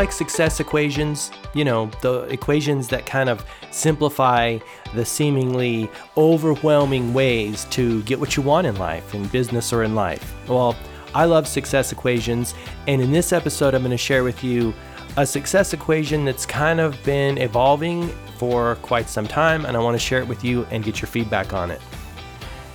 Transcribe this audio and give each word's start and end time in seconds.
Like 0.00 0.12
success 0.12 0.60
equations? 0.60 1.30
You 1.52 1.62
know, 1.62 1.90
the 2.00 2.22
equations 2.30 2.88
that 2.88 3.04
kind 3.04 3.28
of 3.28 3.44
simplify 3.70 4.56
the 4.94 5.04
seemingly 5.04 5.90
overwhelming 6.16 7.12
ways 7.12 7.66
to 7.72 8.02
get 8.04 8.18
what 8.18 8.34
you 8.34 8.42
want 8.42 8.66
in 8.66 8.76
life, 8.76 9.14
in 9.14 9.26
business 9.26 9.74
or 9.74 9.82
in 9.82 9.94
life. 9.94 10.34
Well, 10.48 10.74
I 11.14 11.26
love 11.26 11.46
success 11.46 11.92
equations, 11.92 12.54
and 12.88 13.02
in 13.02 13.12
this 13.12 13.34
episode, 13.34 13.74
I'm 13.74 13.82
going 13.82 13.90
to 13.90 13.98
share 13.98 14.24
with 14.24 14.42
you 14.42 14.72
a 15.18 15.26
success 15.26 15.74
equation 15.74 16.24
that's 16.24 16.46
kind 16.46 16.80
of 16.80 16.96
been 17.04 17.36
evolving 17.36 18.08
for 18.38 18.76
quite 18.76 19.06
some 19.06 19.26
time, 19.26 19.66
and 19.66 19.76
I 19.76 19.80
want 19.80 19.96
to 19.96 19.98
share 19.98 20.20
it 20.20 20.26
with 20.26 20.42
you 20.42 20.64
and 20.70 20.82
get 20.82 21.02
your 21.02 21.08
feedback 21.08 21.52
on 21.52 21.70
it. 21.70 21.82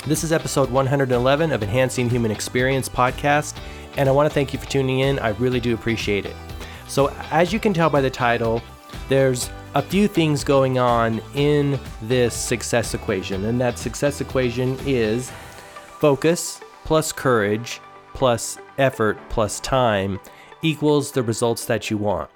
This 0.05 0.23
is 0.23 0.31
episode 0.31 0.69
111 0.69 1.51
of 1.51 1.63
Enhancing 1.63 2.07
Human 2.07 2.29
Experience 2.29 2.87
podcast, 2.87 3.57
and 3.97 4.07
I 4.07 4.11
want 4.11 4.29
to 4.29 4.33
thank 4.35 4.53
you 4.53 4.59
for 4.59 4.67
tuning 4.67 4.99
in. 4.99 5.17
I 5.17 5.29
really 5.29 5.59
do 5.59 5.73
appreciate 5.73 6.27
it. 6.27 6.35
So, 6.87 7.11
as 7.31 7.51
you 7.51 7.59
can 7.59 7.73
tell 7.73 7.89
by 7.89 8.01
the 8.01 8.09
title, 8.09 8.61
there's 9.09 9.49
a 9.73 9.81
few 9.81 10.07
things 10.07 10.43
going 10.43 10.79
on 10.79 11.21
in 11.33 11.79
this 12.01 12.33
success 12.33 12.93
equation, 12.93 13.45
and 13.45 13.59
that 13.59 13.77
success 13.77 14.21
equation 14.21 14.77
is 14.85 15.31
focus 15.99 16.61
plus 16.83 17.11
courage 17.11 17.81
plus 18.13 18.57
effort 18.77 19.17
plus 19.29 19.59
time 19.59 20.19
equals 20.61 21.11
the 21.11 21.23
results 21.23 21.65
that 21.65 21.91
you 21.91 21.97
want. 21.97 22.29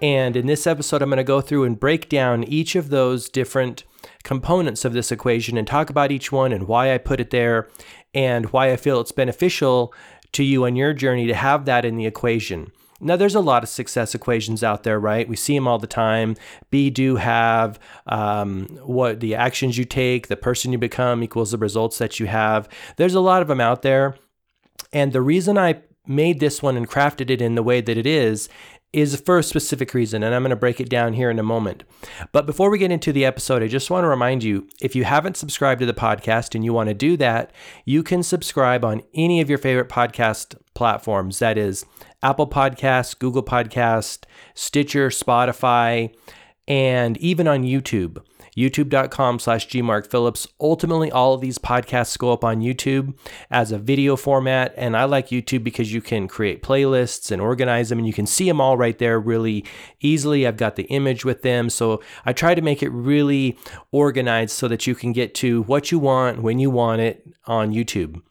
And 0.00 0.36
in 0.36 0.46
this 0.46 0.66
episode, 0.66 1.02
I'm 1.02 1.08
going 1.08 1.16
to 1.16 1.24
go 1.24 1.40
through 1.40 1.64
and 1.64 1.78
break 1.78 2.08
down 2.08 2.44
each 2.44 2.76
of 2.76 2.90
those 2.90 3.28
different 3.28 3.84
components 4.22 4.84
of 4.84 4.92
this 4.92 5.10
equation 5.10 5.56
and 5.56 5.66
talk 5.66 5.90
about 5.90 6.12
each 6.12 6.30
one 6.30 6.52
and 6.52 6.68
why 6.68 6.94
I 6.94 6.98
put 6.98 7.20
it 7.20 7.30
there 7.30 7.68
and 8.14 8.46
why 8.46 8.72
I 8.72 8.76
feel 8.76 9.00
it's 9.00 9.12
beneficial 9.12 9.92
to 10.32 10.44
you 10.44 10.66
on 10.66 10.76
your 10.76 10.92
journey 10.92 11.26
to 11.26 11.34
have 11.34 11.64
that 11.64 11.84
in 11.84 11.96
the 11.96 12.06
equation. 12.06 12.70
Now, 13.00 13.16
there's 13.16 13.34
a 13.34 13.40
lot 13.40 13.62
of 13.62 13.68
success 13.68 14.14
equations 14.14 14.64
out 14.64 14.82
there, 14.82 14.98
right? 14.98 15.28
We 15.28 15.36
see 15.36 15.54
them 15.54 15.68
all 15.68 15.78
the 15.78 15.86
time. 15.86 16.36
Be, 16.70 16.88
do, 16.88 17.16
have, 17.16 17.78
um, 18.06 18.66
what 18.82 19.20
the 19.20 19.34
actions 19.34 19.76
you 19.76 19.84
take, 19.84 20.28
the 20.28 20.36
person 20.36 20.72
you 20.72 20.78
become 20.78 21.22
equals 21.22 21.50
the 21.50 21.58
results 21.58 21.98
that 21.98 22.18
you 22.18 22.26
have. 22.26 22.68
There's 22.96 23.14
a 23.14 23.20
lot 23.20 23.42
of 23.42 23.48
them 23.48 23.60
out 23.60 23.82
there. 23.82 24.16
And 24.92 25.12
the 25.12 25.20
reason 25.20 25.58
I 25.58 25.82
made 26.08 26.40
this 26.40 26.62
one 26.62 26.76
and 26.76 26.88
crafted 26.88 27.30
it 27.30 27.42
in 27.42 27.54
the 27.54 27.62
way 27.62 27.80
that 27.80 27.98
it 27.98 28.06
is 28.06 28.48
is 28.92 29.20
for 29.20 29.38
a 29.38 29.42
specific 29.42 29.92
reason, 29.92 30.22
and 30.22 30.34
I'm 30.34 30.42
going 30.42 30.50
to 30.50 30.56
break 30.56 30.80
it 30.80 30.88
down 30.88 31.12
here 31.12 31.30
in 31.30 31.38
a 31.38 31.42
moment. 31.42 31.84
But 32.32 32.46
before 32.46 32.70
we 32.70 32.78
get 32.78 32.90
into 32.90 33.12
the 33.12 33.26
episode, 33.26 33.62
I 33.62 33.68
just 33.68 33.90
want 33.90 34.04
to 34.04 34.08
remind 34.08 34.42
you 34.42 34.68
if 34.80 34.96
you 34.96 35.04
haven't 35.04 35.36
subscribed 35.36 35.80
to 35.80 35.86
the 35.86 35.92
podcast 35.92 36.54
and 36.54 36.64
you 36.64 36.72
want 36.72 36.88
to 36.88 36.94
do 36.94 37.16
that, 37.18 37.52
you 37.84 38.02
can 38.02 38.22
subscribe 38.22 38.84
on 38.84 39.02
any 39.12 39.40
of 39.40 39.50
your 39.50 39.58
favorite 39.58 39.90
podcast 39.90 40.56
platforms. 40.74 41.40
That 41.40 41.58
is 41.58 41.84
Apple 42.22 42.48
Podcasts, 42.48 43.18
Google 43.18 43.42
Podcast, 43.42 44.24
Stitcher, 44.54 45.08
Spotify, 45.08 46.14
and 46.66 47.18
even 47.18 47.46
on 47.46 47.64
YouTube 47.64 48.24
youtube.com 48.56 49.38
slash 49.38 49.68
gmarkphillips. 49.68 50.46
Ultimately, 50.60 51.10
all 51.10 51.34
of 51.34 51.40
these 51.40 51.58
podcasts 51.58 52.18
go 52.18 52.32
up 52.32 52.44
on 52.44 52.60
YouTube 52.60 53.16
as 53.50 53.72
a 53.72 53.78
video 53.78 54.16
format. 54.16 54.72
And 54.76 54.96
I 54.96 55.04
like 55.04 55.28
YouTube 55.28 55.62
because 55.62 55.92
you 55.92 56.00
can 56.00 56.28
create 56.28 56.62
playlists 56.62 57.30
and 57.30 57.42
organize 57.42 57.88
them 57.88 57.98
and 57.98 58.06
you 58.06 58.12
can 58.12 58.26
see 58.26 58.46
them 58.46 58.60
all 58.60 58.76
right 58.76 58.98
there 58.98 59.20
really 59.20 59.64
easily. 60.00 60.46
I've 60.46 60.56
got 60.56 60.76
the 60.76 60.84
image 60.84 61.24
with 61.24 61.42
them. 61.42 61.68
So 61.68 62.02
I 62.24 62.32
try 62.32 62.54
to 62.54 62.62
make 62.62 62.82
it 62.82 62.90
really 62.90 63.58
organized 63.92 64.52
so 64.52 64.68
that 64.68 64.86
you 64.86 64.94
can 64.94 65.12
get 65.12 65.34
to 65.36 65.62
what 65.62 65.92
you 65.92 65.98
want 65.98 66.42
when 66.42 66.58
you 66.58 66.70
want 66.70 67.00
it 67.00 67.26
on 67.46 67.72
YouTube. 67.72 68.22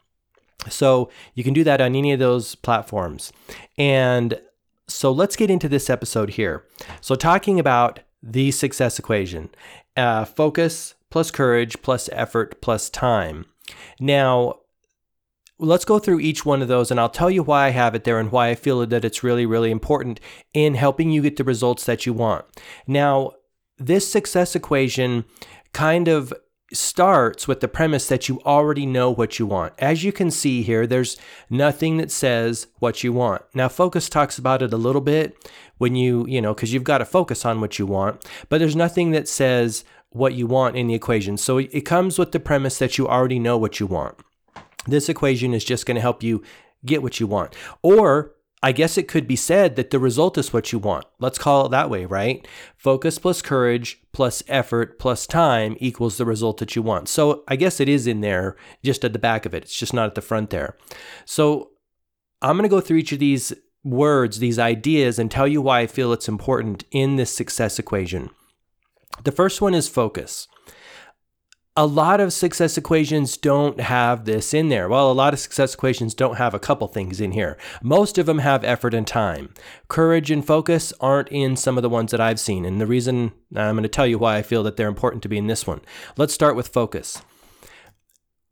So 0.68 1.10
you 1.34 1.44
can 1.44 1.54
do 1.54 1.64
that 1.64 1.80
on 1.80 1.94
any 1.94 2.12
of 2.12 2.18
those 2.18 2.56
platforms. 2.56 3.32
And 3.78 4.40
so 4.88 5.10
let's 5.10 5.36
get 5.36 5.50
into 5.50 5.68
this 5.68 5.90
episode 5.90 6.30
here. 6.30 6.64
So, 7.00 7.14
talking 7.14 7.58
about 7.58 8.00
the 8.22 8.50
success 8.50 8.98
equation 8.98 9.50
uh, 9.96 10.24
focus 10.24 10.94
plus 11.10 11.30
courage 11.30 11.80
plus 11.82 12.08
effort 12.12 12.60
plus 12.60 12.90
time. 12.90 13.46
Now, 13.98 14.60
let's 15.58 15.84
go 15.84 15.98
through 15.98 16.20
each 16.20 16.44
one 16.44 16.62
of 16.62 16.68
those 16.68 16.90
and 16.90 17.00
I'll 17.00 17.08
tell 17.08 17.30
you 17.30 17.42
why 17.42 17.66
I 17.66 17.70
have 17.70 17.94
it 17.94 18.04
there 18.04 18.18
and 18.18 18.30
why 18.30 18.48
I 18.48 18.54
feel 18.54 18.84
that 18.86 19.04
it's 19.04 19.22
really, 19.22 19.46
really 19.46 19.70
important 19.70 20.20
in 20.52 20.74
helping 20.74 21.10
you 21.10 21.22
get 21.22 21.36
the 21.36 21.44
results 21.44 21.84
that 21.86 22.04
you 22.04 22.12
want. 22.12 22.44
Now, 22.86 23.32
this 23.78 24.10
success 24.10 24.54
equation 24.54 25.24
kind 25.72 26.08
of 26.08 26.32
starts 26.72 27.46
with 27.46 27.60
the 27.60 27.68
premise 27.68 28.08
that 28.08 28.28
you 28.28 28.40
already 28.44 28.86
know 28.86 29.10
what 29.10 29.38
you 29.38 29.46
want. 29.46 29.72
As 29.78 30.02
you 30.02 30.12
can 30.12 30.30
see 30.30 30.62
here, 30.62 30.86
there's 30.86 31.16
nothing 31.48 31.96
that 31.98 32.10
says 32.10 32.66
what 32.78 33.04
you 33.04 33.12
want. 33.12 33.42
Now, 33.54 33.68
Focus 33.68 34.08
talks 34.08 34.36
about 34.36 34.62
it 34.62 34.72
a 34.72 34.76
little 34.76 35.00
bit 35.00 35.36
when 35.78 35.94
you, 35.94 36.26
you 36.26 36.40
know, 36.40 36.54
because 36.54 36.72
you've 36.72 36.84
got 36.84 36.98
to 36.98 37.04
focus 37.04 37.44
on 37.44 37.60
what 37.60 37.78
you 37.78 37.86
want, 37.86 38.24
but 38.48 38.58
there's 38.58 38.74
nothing 38.76 39.12
that 39.12 39.28
says 39.28 39.84
what 40.10 40.34
you 40.34 40.46
want 40.46 40.76
in 40.76 40.86
the 40.88 40.94
equation. 40.94 41.36
So 41.36 41.58
it 41.58 41.82
comes 41.82 42.18
with 42.18 42.32
the 42.32 42.40
premise 42.40 42.78
that 42.78 42.98
you 42.98 43.06
already 43.06 43.38
know 43.38 43.58
what 43.58 43.78
you 43.78 43.86
want. 43.86 44.16
This 44.86 45.08
equation 45.08 45.52
is 45.52 45.64
just 45.64 45.86
going 45.86 45.96
to 45.96 46.00
help 46.00 46.22
you 46.22 46.42
get 46.84 47.02
what 47.02 47.20
you 47.20 47.26
want. 47.26 47.54
Or 47.82 48.32
I 48.66 48.72
guess 48.72 48.98
it 48.98 49.06
could 49.06 49.28
be 49.28 49.36
said 49.36 49.76
that 49.76 49.90
the 49.90 50.00
result 50.00 50.36
is 50.36 50.52
what 50.52 50.72
you 50.72 50.80
want. 50.80 51.04
Let's 51.20 51.38
call 51.38 51.66
it 51.66 51.68
that 51.68 51.88
way, 51.88 52.04
right? 52.04 52.44
Focus 52.76 53.16
plus 53.16 53.40
courage 53.40 54.02
plus 54.10 54.42
effort 54.48 54.98
plus 54.98 55.24
time 55.24 55.76
equals 55.78 56.16
the 56.16 56.24
result 56.24 56.58
that 56.58 56.74
you 56.74 56.82
want. 56.82 57.08
So 57.08 57.44
I 57.46 57.54
guess 57.54 57.78
it 57.78 57.88
is 57.88 58.08
in 58.08 58.22
there 58.22 58.56
just 58.82 59.04
at 59.04 59.12
the 59.12 59.20
back 59.20 59.46
of 59.46 59.54
it. 59.54 59.62
It's 59.62 59.78
just 59.78 59.94
not 59.94 60.08
at 60.08 60.16
the 60.16 60.20
front 60.20 60.50
there. 60.50 60.76
So 61.24 61.70
I'm 62.42 62.56
going 62.56 62.68
to 62.68 62.68
go 62.68 62.80
through 62.80 62.96
each 62.96 63.12
of 63.12 63.20
these 63.20 63.52
words, 63.84 64.40
these 64.40 64.58
ideas, 64.58 65.20
and 65.20 65.30
tell 65.30 65.46
you 65.46 65.62
why 65.62 65.82
I 65.82 65.86
feel 65.86 66.12
it's 66.12 66.28
important 66.28 66.82
in 66.90 67.14
this 67.14 67.32
success 67.32 67.78
equation. 67.78 68.30
The 69.22 69.30
first 69.30 69.62
one 69.62 69.74
is 69.74 69.88
focus. 69.88 70.48
A 71.78 71.86
lot 71.86 72.20
of 72.20 72.32
success 72.32 72.78
equations 72.78 73.36
don't 73.36 73.80
have 73.80 74.24
this 74.24 74.54
in 74.54 74.70
there. 74.70 74.88
Well, 74.88 75.10
a 75.10 75.12
lot 75.12 75.34
of 75.34 75.40
success 75.40 75.74
equations 75.74 76.14
don't 76.14 76.36
have 76.36 76.54
a 76.54 76.58
couple 76.58 76.88
things 76.88 77.20
in 77.20 77.32
here. 77.32 77.58
Most 77.82 78.16
of 78.16 78.24
them 78.24 78.38
have 78.38 78.64
effort 78.64 78.94
and 78.94 79.06
time. 79.06 79.52
Courage 79.88 80.30
and 80.30 80.44
focus 80.46 80.92
aren't 81.00 81.28
in 81.28 81.54
some 81.54 81.76
of 81.76 81.82
the 81.82 81.90
ones 81.90 82.12
that 82.12 82.20
I've 82.20 82.40
seen. 82.40 82.64
And 82.64 82.80
the 82.80 82.86
reason 82.86 83.32
I'm 83.54 83.74
going 83.74 83.82
to 83.82 83.88
tell 83.88 84.06
you 84.06 84.18
why 84.18 84.36
I 84.36 84.42
feel 84.42 84.62
that 84.62 84.76
they're 84.76 84.88
important 84.88 85.22
to 85.24 85.28
be 85.28 85.36
in 85.36 85.48
this 85.48 85.66
one. 85.66 85.82
Let's 86.16 86.32
start 86.32 86.56
with 86.56 86.68
focus 86.68 87.20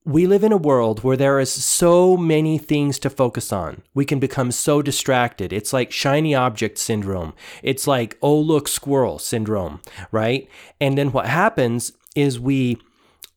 we 0.07 0.27
live 0.27 0.45
in 0.45 0.53
a 0.53 0.59
world 0.59 1.03
where 1.03 1.17
there 1.17 1.41
is 1.41 1.51
so 1.51 2.17
many 2.17 2.59
things 2.59 2.99
to 2.99 3.09
focus 3.09 3.53
on. 3.53 3.83
We 3.95 4.05
can 4.05 4.19
become 4.19 4.53
so 4.53 4.83
distracted. 4.83 5.51
It's 5.51 5.73
like 5.73 5.91
shiny 5.91 6.35
object 6.35 6.77
syndrome. 6.77 7.33
It's 7.63 7.87
like, 7.87 8.19
oh, 8.21 8.39
look, 8.39 8.69
squirrel 8.69 9.19
syndrome, 9.19 9.81
right? 10.13 10.47
And 10.79 10.99
then 10.99 11.13
what 11.13 11.27
happens 11.27 11.93
is 12.15 12.39
we 12.39 12.79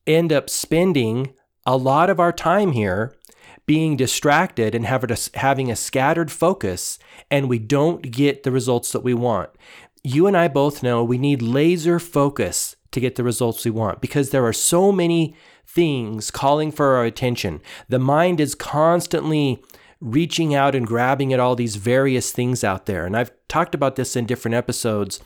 end 0.08 0.32
up 0.32 0.50
spending 0.50 1.34
a 1.66 1.78
lot 1.78 2.10
of 2.10 2.20
our 2.20 2.32
time 2.32 2.72
here 2.72 3.14
being 3.66 3.98
distracted 3.98 4.74
and 4.74 4.86
having 4.86 5.70
a 5.70 5.76
scattered 5.76 6.32
focus, 6.32 6.98
and 7.30 7.50
we 7.50 7.60
don't 7.60 8.12
get 8.12 8.44
the 8.44 8.52
results 8.52 8.94
that 8.94 9.04
we 9.04 9.14
want. 9.14 9.50
You 10.04 10.26
and 10.26 10.38
I 10.38 10.48
both 10.48 10.82
know 10.82 11.04
we 11.04 11.18
need 11.18 11.42
laser 11.42 12.00
focus 12.00 12.78
to 12.92 13.02
get 13.02 13.16
the 13.16 13.26
results 13.26 13.66
we 13.66 13.72
want 13.72 14.00
because 14.00 14.30
there 14.30 14.46
are 14.46 14.54
so 14.54 14.94
many 14.94 15.36
things 15.66 16.32
calling 16.32 16.72
for 16.72 16.96
our 16.96 17.04
attention. 17.04 17.62
The 17.90 18.00
mind 18.00 18.40
is 18.40 18.56
constantly 18.56 19.62
reaching 20.00 20.56
out 20.56 20.74
and 20.74 20.88
grabbing 20.88 21.34
at 21.34 21.40
all 21.42 21.56
these 21.56 21.76
various 21.76 22.32
things 22.32 22.64
out 22.64 22.86
there. 22.86 23.06
And 23.06 23.18
I've 23.18 23.32
talked 23.50 23.76
about 23.76 23.98
this 23.98 24.16
in 24.16 24.26
different 24.26 24.56
episodes. 24.56 25.20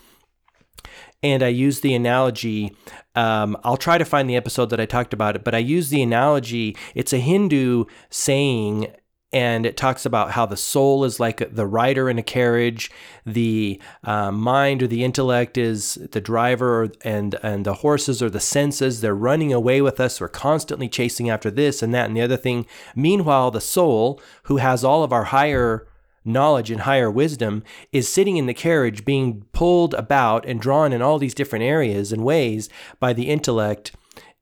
And 1.23 1.43
I 1.43 1.49
use 1.49 1.81
the 1.81 1.93
analogy. 1.93 2.75
Um, 3.15 3.55
I'll 3.63 3.77
try 3.77 3.97
to 3.97 4.05
find 4.05 4.29
the 4.29 4.35
episode 4.35 4.71
that 4.71 4.79
I 4.79 4.85
talked 4.85 5.13
about 5.13 5.35
it, 5.35 5.43
but 5.43 5.53
I 5.53 5.59
use 5.59 5.89
the 5.89 6.01
analogy. 6.01 6.75
It's 6.95 7.13
a 7.13 7.19
Hindu 7.19 7.85
saying, 8.09 8.87
and 9.31 9.65
it 9.65 9.77
talks 9.77 10.05
about 10.05 10.31
how 10.31 10.45
the 10.45 10.57
soul 10.57 11.05
is 11.05 11.19
like 11.19 11.53
the 11.53 11.67
rider 11.67 12.09
in 12.09 12.17
a 12.17 12.23
carriage, 12.23 12.89
the 13.25 13.79
uh, 14.03 14.31
mind 14.31 14.81
or 14.81 14.87
the 14.87 15.03
intellect 15.03 15.57
is 15.57 15.95
the 16.11 16.19
driver, 16.21 16.91
and 17.03 17.35
and 17.43 17.65
the 17.65 17.75
horses 17.75 18.23
are 18.23 18.29
the 18.29 18.39
senses. 18.39 19.01
They're 19.01 19.15
running 19.15 19.53
away 19.53 19.81
with 19.81 19.99
us. 19.99 20.19
We're 20.19 20.27
constantly 20.27 20.89
chasing 20.89 21.29
after 21.29 21.51
this 21.51 21.83
and 21.83 21.93
that 21.93 22.07
and 22.07 22.17
the 22.17 22.21
other 22.21 22.35
thing. 22.35 22.65
Meanwhile, 22.95 23.51
the 23.51 23.61
soul, 23.61 24.19
who 24.43 24.57
has 24.57 24.83
all 24.83 25.03
of 25.03 25.13
our 25.13 25.25
higher 25.25 25.87
knowledge 26.23 26.71
and 26.71 26.81
higher 26.81 27.09
wisdom, 27.09 27.63
is 27.91 28.07
sitting 28.07 28.37
in 28.37 28.45
the 28.45 28.53
carriage, 28.53 29.05
being 29.05 29.45
pulled 29.53 29.93
about 29.95 30.45
and 30.45 30.61
drawn 30.61 30.93
in 30.93 31.01
all 31.01 31.19
these 31.19 31.33
different 31.33 31.63
areas 31.63 32.11
and 32.11 32.23
ways 32.23 32.69
by 32.99 33.13
the 33.13 33.29
intellect, 33.29 33.91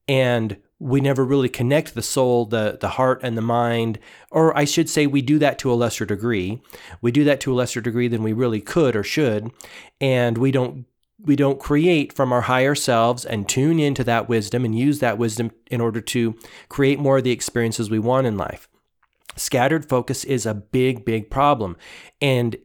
and 0.07 0.57
we 0.79 1.01
never 1.01 1.25
really 1.25 1.49
connect 1.49 1.93
the 1.93 2.01
soul, 2.01 2.45
the 2.45 2.77
the 2.79 2.89
heart 2.89 3.19
and 3.21 3.37
the 3.37 3.41
mind, 3.41 3.99
or 4.31 4.57
I 4.57 4.63
should 4.63 4.89
say 4.89 5.05
we 5.05 5.21
do 5.21 5.37
that 5.39 5.59
to 5.59 5.71
a 5.71 5.75
lesser 5.75 6.05
degree. 6.05 6.61
We 7.01 7.11
do 7.11 7.25
that 7.25 7.41
to 7.41 7.53
a 7.53 7.55
lesser 7.55 7.81
degree 7.81 8.07
than 8.07 8.23
we 8.23 8.31
really 8.31 8.61
could 8.61 8.95
or 8.95 9.03
should, 9.03 9.51
and 9.99 10.37
we 10.37 10.51
don't 10.51 10.85
we 11.21 11.35
don't 11.35 11.59
create 11.59 12.13
from 12.13 12.31
our 12.31 12.41
higher 12.41 12.75
selves 12.75 13.25
and 13.25 13.47
tune 13.47 13.77
into 13.77 14.05
that 14.05 14.29
wisdom 14.29 14.63
and 14.63 14.77
use 14.77 14.99
that 14.99 15.17
wisdom 15.17 15.51
in 15.69 15.81
order 15.81 15.99
to 15.99 16.35
create 16.69 16.97
more 16.97 17.17
of 17.17 17.25
the 17.25 17.31
experiences 17.31 17.89
we 17.89 17.99
want 17.99 18.25
in 18.25 18.37
life. 18.37 18.68
Scattered 19.35 19.87
focus 19.87 20.23
is 20.23 20.45
a 20.45 20.53
big 20.53 21.05
big 21.05 21.29
problem. 21.29 21.77
And 22.21 22.57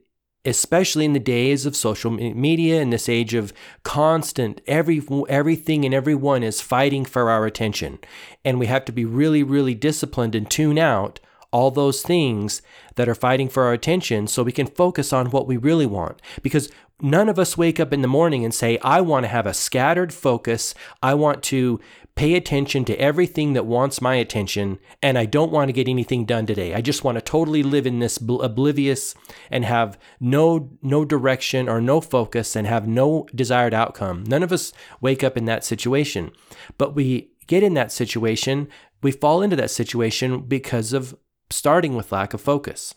especially 0.44 1.06
in 1.06 1.14
the 1.14 1.20
days 1.20 1.64
of 1.64 1.74
social 1.74 2.10
media 2.10 2.80
in 2.80 2.90
this 2.90 3.08
age 3.08 3.34
of 3.34 3.52
constant 3.82 4.60
every 4.66 5.02
everything 5.28 5.84
and 5.84 5.94
everyone 5.94 6.42
is 6.42 6.60
fighting 6.60 7.04
for 7.04 7.30
our 7.30 7.46
attention. 7.46 7.98
And 8.44 8.58
we 8.58 8.66
have 8.66 8.84
to 8.86 8.92
be 8.92 9.04
really 9.04 9.42
really 9.42 9.74
disciplined 9.74 10.34
and 10.34 10.50
tune 10.50 10.78
out 10.78 11.20
all 11.50 11.70
those 11.70 12.02
things 12.02 12.62
that 12.96 13.08
are 13.08 13.14
fighting 13.14 13.48
for 13.48 13.62
our 13.62 13.72
attention 13.72 14.26
so 14.26 14.42
we 14.42 14.52
can 14.52 14.66
focus 14.66 15.12
on 15.12 15.30
what 15.30 15.46
we 15.46 15.56
really 15.56 15.86
want. 15.86 16.20
Because 16.42 16.68
none 17.00 17.28
of 17.28 17.38
us 17.38 17.56
wake 17.56 17.78
up 17.78 17.92
in 17.92 18.02
the 18.02 18.08
morning 18.08 18.44
and 18.44 18.54
say 18.54 18.78
i 18.78 19.00
want 19.00 19.24
to 19.24 19.28
have 19.28 19.46
a 19.46 19.54
scattered 19.54 20.12
focus. 20.12 20.74
I 21.02 21.14
want 21.14 21.42
to 21.44 21.80
pay 22.16 22.34
attention 22.34 22.84
to 22.84 23.00
everything 23.00 23.54
that 23.54 23.66
wants 23.66 24.00
my 24.00 24.14
attention, 24.14 24.78
and 25.02 25.18
I 25.18 25.24
don't 25.24 25.50
want 25.50 25.68
to 25.68 25.72
get 25.72 25.88
anything 25.88 26.24
done 26.24 26.46
today. 26.46 26.72
I 26.74 26.80
just 26.80 27.02
want 27.02 27.16
to 27.16 27.22
totally 27.22 27.62
live 27.62 27.86
in 27.86 27.98
this 27.98 28.18
oblivious 28.18 29.14
and 29.50 29.64
have 29.64 29.98
no 30.20 30.70
no 30.80 31.04
direction 31.04 31.68
or 31.68 31.80
no 31.80 32.00
focus 32.00 32.54
and 32.54 32.66
have 32.66 32.86
no 32.86 33.26
desired 33.34 33.74
outcome. 33.74 34.24
None 34.24 34.42
of 34.42 34.52
us 34.52 34.72
wake 35.00 35.24
up 35.24 35.36
in 35.36 35.44
that 35.46 35.64
situation. 35.64 36.30
But 36.78 36.94
we 36.94 37.30
get 37.46 37.62
in 37.62 37.74
that 37.74 37.92
situation, 37.92 38.68
we 39.02 39.10
fall 39.10 39.42
into 39.42 39.56
that 39.56 39.70
situation 39.70 40.40
because 40.40 40.92
of 40.92 41.16
starting 41.50 41.94
with 41.94 42.12
lack 42.12 42.32
of 42.32 42.40
focus. 42.40 42.94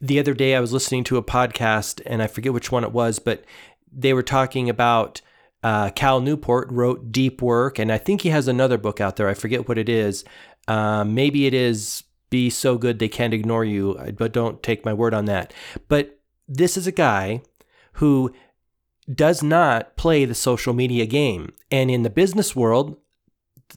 The 0.00 0.18
other 0.18 0.32
day 0.32 0.54
I 0.54 0.60
was 0.60 0.72
listening 0.72 1.04
to 1.04 1.18
a 1.18 1.22
podcast 1.22 2.00
and 2.06 2.22
I 2.22 2.26
forget 2.26 2.54
which 2.54 2.72
one 2.72 2.84
it 2.84 2.92
was, 2.92 3.18
but 3.18 3.44
they 3.92 4.14
were 4.14 4.22
talking 4.22 4.70
about 4.70 5.20
uh, 5.62 5.90
Cal 5.90 6.20
Newport 6.20 6.70
wrote 6.70 7.12
Deep 7.12 7.42
Work, 7.42 7.78
and 7.78 7.92
I 7.92 7.98
think 7.98 8.22
he 8.22 8.30
has 8.30 8.48
another 8.48 8.78
book 8.78 9.00
out 9.00 9.16
there. 9.16 9.28
I 9.28 9.34
forget 9.34 9.68
what 9.68 9.78
it 9.78 9.88
is. 9.88 10.24
Uh, 10.68 11.04
maybe 11.04 11.46
it 11.46 11.54
is 11.54 12.04
Be 12.30 12.50
So 12.50 12.78
Good 12.78 12.98
They 12.98 13.08
Can't 13.08 13.34
Ignore 13.34 13.64
You, 13.64 14.14
but 14.16 14.32
don't 14.32 14.62
take 14.62 14.84
my 14.84 14.94
word 14.94 15.14
on 15.14 15.26
that. 15.26 15.52
But 15.88 16.18
this 16.48 16.76
is 16.76 16.86
a 16.86 16.92
guy 16.92 17.42
who 17.94 18.32
does 19.12 19.42
not 19.42 19.96
play 19.96 20.24
the 20.24 20.34
social 20.34 20.72
media 20.72 21.06
game. 21.06 21.52
And 21.70 21.90
in 21.90 22.02
the 22.02 22.10
business 22.10 22.54
world, 22.54 22.96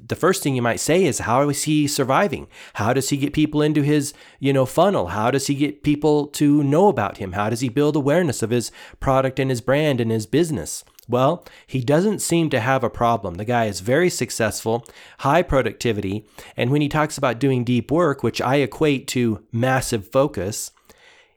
the 0.02 0.16
first 0.16 0.42
thing 0.42 0.56
you 0.56 0.62
might 0.62 0.80
say 0.80 1.04
is 1.04 1.20
how 1.20 1.48
is 1.50 1.64
he 1.64 1.88
surviving 1.88 2.48
how 2.74 2.94
does 2.94 3.10
he 3.10 3.18
get 3.18 3.32
people 3.32 3.62
into 3.62 3.84
his 3.84 4.12
you 4.40 4.52
know 4.52 4.66
funnel 4.66 5.10
how 5.10 5.30
does 5.30 5.46
he 5.46 5.54
get 5.54 5.84
people 5.84 6.26
to 6.26 6.64
know 6.64 6.88
about 6.88 7.18
him 7.18 7.34
how 7.34 7.48
does 7.48 7.60
he 7.60 7.70
build 7.70 7.96
awareness 7.96 8.42
of 8.42 8.50
his 8.50 8.72
product 9.00 9.40
and 9.40 9.52
his 9.52 9.62
brand 9.62 10.02
and 10.02 10.10
his 10.10 10.26
business 10.26 10.84
well, 11.08 11.46
he 11.68 11.82
doesn't 11.82 12.20
seem 12.20 12.50
to 12.50 12.60
have 12.60 12.84
a 12.84 12.90
problem. 12.90 13.36
The 13.36 13.46
guy 13.46 13.66
is 13.66 13.82
very 13.82 14.10
successful, 14.10 14.86
high 15.20 15.42
productivity, 15.42 16.26
and 16.56 16.72
when 16.72 16.82
he 16.82 16.90
talks 16.90 17.18
about 17.18 17.40
doing 17.40 17.64
deep 17.64 17.92
work, 17.92 18.24
which 18.24 18.42
I 18.42 18.58
equate 18.58 19.08
to 19.10 19.44
massive 19.52 20.10
focus, 20.12 20.72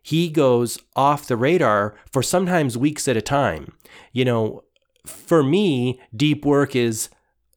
he 0.03 0.29
goes 0.29 0.79
off 0.95 1.27
the 1.27 1.37
radar 1.37 1.97
for 2.13 2.23
sometimes 2.23 2.79
weeks 2.79 3.09
at 3.09 3.17
a 3.17 3.23
time. 3.23 3.73
You 4.13 4.25
know, 4.25 4.65
for 5.05 5.43
me, 5.43 6.01
deep 6.15 6.45
work 6.45 6.77
is 6.77 7.09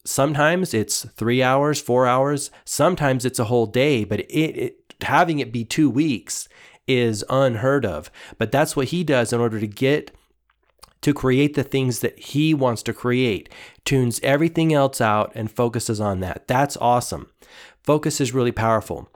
sometimes 0.03 0.73
it's 0.73 1.05
three 1.15 1.43
hours, 1.43 1.79
four 1.79 2.07
hours, 2.07 2.49
sometimes 2.65 3.25
it's 3.25 3.39
a 3.39 3.45
whole 3.45 3.67
day, 3.67 4.03
but 4.03 4.21
it, 4.21 4.57
it 4.57 4.93
having 5.01 5.39
it 5.39 5.51
be 5.53 5.63
two 5.63 5.89
weeks 5.89 6.49
is 6.87 7.23
unheard 7.29 7.85
of. 7.85 8.09
But 8.37 8.51
that's 8.51 8.75
what 8.75 8.87
he 8.87 9.03
does 9.03 9.31
in 9.31 9.39
order 9.39 9.59
to 9.59 9.67
get 9.67 10.11
to 11.01 11.13
create 11.13 11.53
the 11.55 11.63
things 11.63 11.99
that 11.99 12.17
he 12.19 12.53
wants 12.53 12.83
to 12.83 12.93
create, 12.93 13.49
tunes 13.85 14.19
everything 14.21 14.73
else 14.73 14.99
out 14.99 15.31
and 15.35 15.51
focuses 15.51 15.99
on 16.01 16.19
that. 16.19 16.47
That's 16.47 16.77
awesome. 16.77 17.29
Focus 17.83 18.19
is 18.19 18.33
really 18.33 18.51
powerful. 18.51 19.09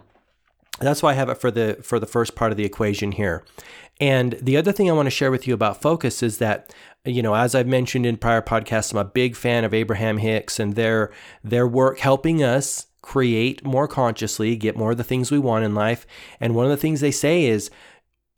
That's 0.80 1.04
why 1.04 1.12
I 1.12 1.16
have 1.16 1.30
it 1.30 1.38
for 1.38 1.52
the 1.52 1.78
for 1.84 2.00
the 2.00 2.08
first 2.08 2.36
part 2.36 2.52
of 2.52 2.58
the 2.58 2.66
equation 2.66 3.12
here. 3.12 3.46
And 4.00 4.34
the 4.42 4.58
other 4.58 4.72
thing 4.72 4.90
I 4.90 4.94
want 4.94 5.06
to 5.06 5.12
share 5.12 5.32
with 5.32 5.48
you 5.48 5.54
about 5.54 5.82
focus 5.82 6.24
is 6.24 6.40
that 6.40 6.74
you 7.06 7.22
know, 7.22 7.36
as 7.36 7.54
I've 7.54 7.68
mentioned 7.68 8.06
in 8.06 8.18
prior 8.18 8.42
podcasts, 8.42 8.94
I'm 8.94 8.98
a 8.98 9.06
big 9.06 9.36
fan 9.36 9.66
of 9.66 9.74
Abraham 9.74 10.18
Hicks 10.18 10.60
and 10.60 10.76
their 10.76 11.12
their 11.44 11.68
work 11.68 12.00
helping 12.00 12.42
us 12.42 12.88
create 13.02 13.64
more 13.66 13.88
consciously, 13.88 14.56
get 14.56 14.78
more 14.78 14.92
of 14.92 14.98
the 14.98 15.04
things 15.04 15.30
we 15.30 15.40
want 15.40 15.66
in 15.66 15.76
life. 15.76 16.08
And 16.40 16.56
one 16.56 16.66
of 16.66 16.72
the 16.72 16.78
things 16.78 17.02
they 17.02 17.12
say 17.12 17.44
is 17.44 17.70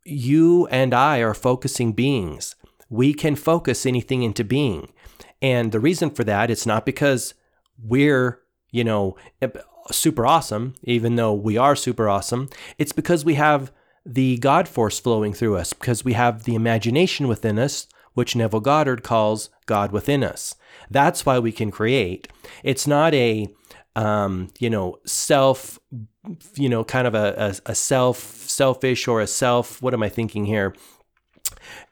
you 0.04 0.68
and 0.68 0.94
I 0.94 1.20
are 1.20 1.34
focusing 1.34 1.94
beings 1.94 2.55
we 2.90 3.14
can 3.14 3.36
focus 3.36 3.86
anything 3.86 4.24
into 4.24 4.44
being. 4.44 4.92
And 5.42 5.72
the 5.72 5.80
reason 5.80 6.10
for 6.10 6.24
that, 6.24 6.50
it's 6.50 6.66
not 6.66 6.86
because 6.86 7.34
we're, 7.78 8.40
you 8.72 8.84
know, 8.84 9.16
super 9.92 10.26
awesome, 10.26 10.76
even 10.84 11.16
though 11.16 11.34
we 11.34 11.58
are 11.58 11.76
super 11.76 12.10
awesome. 12.10 12.50
It's 12.78 12.94
because 12.94 13.26
we 13.26 13.36
have 13.36 13.72
the 14.06 14.38
God 14.38 14.68
force 14.68 15.00
flowing 15.00 15.34
through 15.34 15.58
us, 15.58 15.74
because 15.74 16.06
we 16.06 16.14
have 16.14 16.44
the 16.44 16.56
imagination 16.56 17.28
within 17.28 17.58
us, 17.58 17.88
which 18.14 18.36
Neville 18.36 18.60
Goddard 18.60 19.04
calls 19.04 19.50
God 19.66 19.92
within 19.92 20.24
us. 20.24 20.56
That's 20.90 21.26
why 21.26 21.40
we 21.40 21.52
can 21.52 21.72
create. 21.72 22.28
It's 22.64 22.88
not 22.88 23.14
a, 23.14 23.48
um, 23.96 24.50
you 24.60 24.70
know, 24.70 25.00
self, 25.06 25.80
you 26.56 26.70
know, 26.70 26.84
kind 26.84 27.08
of 27.08 27.16
a, 27.16 27.56
a, 27.66 27.72
a 27.72 27.76
self, 27.76 28.18
selfish 28.20 29.08
or 29.08 29.22
a 29.22 29.28
self, 29.28 29.82
what 29.82 29.94
am 29.94 30.04
I 30.04 30.10
thinking 30.10 30.46
here? 30.46 30.76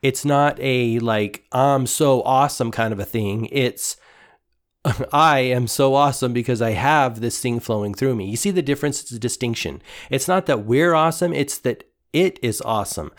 It's 0.02 0.26
not 0.26 0.58
a 0.60 1.00
like 1.00 1.46
I'm 1.52 1.88
so 1.88 2.22
awesome 2.24 2.72
kind 2.72 2.94
of 2.94 3.00
a 3.00 3.06
thing. 3.06 3.48
It's 3.52 3.98
I 5.14 5.40
am 5.40 5.68
so 5.68 5.96
awesome 5.96 6.34
because 6.34 6.62
I 6.62 6.72
have 6.72 7.22
this 7.22 7.40
thing 7.40 7.60
flowing 7.60 7.94
through 7.94 8.16
me. 8.16 8.30
You 8.30 8.38
see 8.38 8.52
the 8.52 8.62
difference? 8.62 9.02
It's 9.02 9.12
a 9.12 9.20
distinction. 9.20 9.82
It's 10.10 10.28
not 10.28 10.46
that 10.48 10.66
we're 10.66 10.94
awesome, 10.94 11.34
it's 11.34 11.58
that 11.60 11.86
it 12.12 12.40
is 12.42 12.62
awesome. 12.62 13.12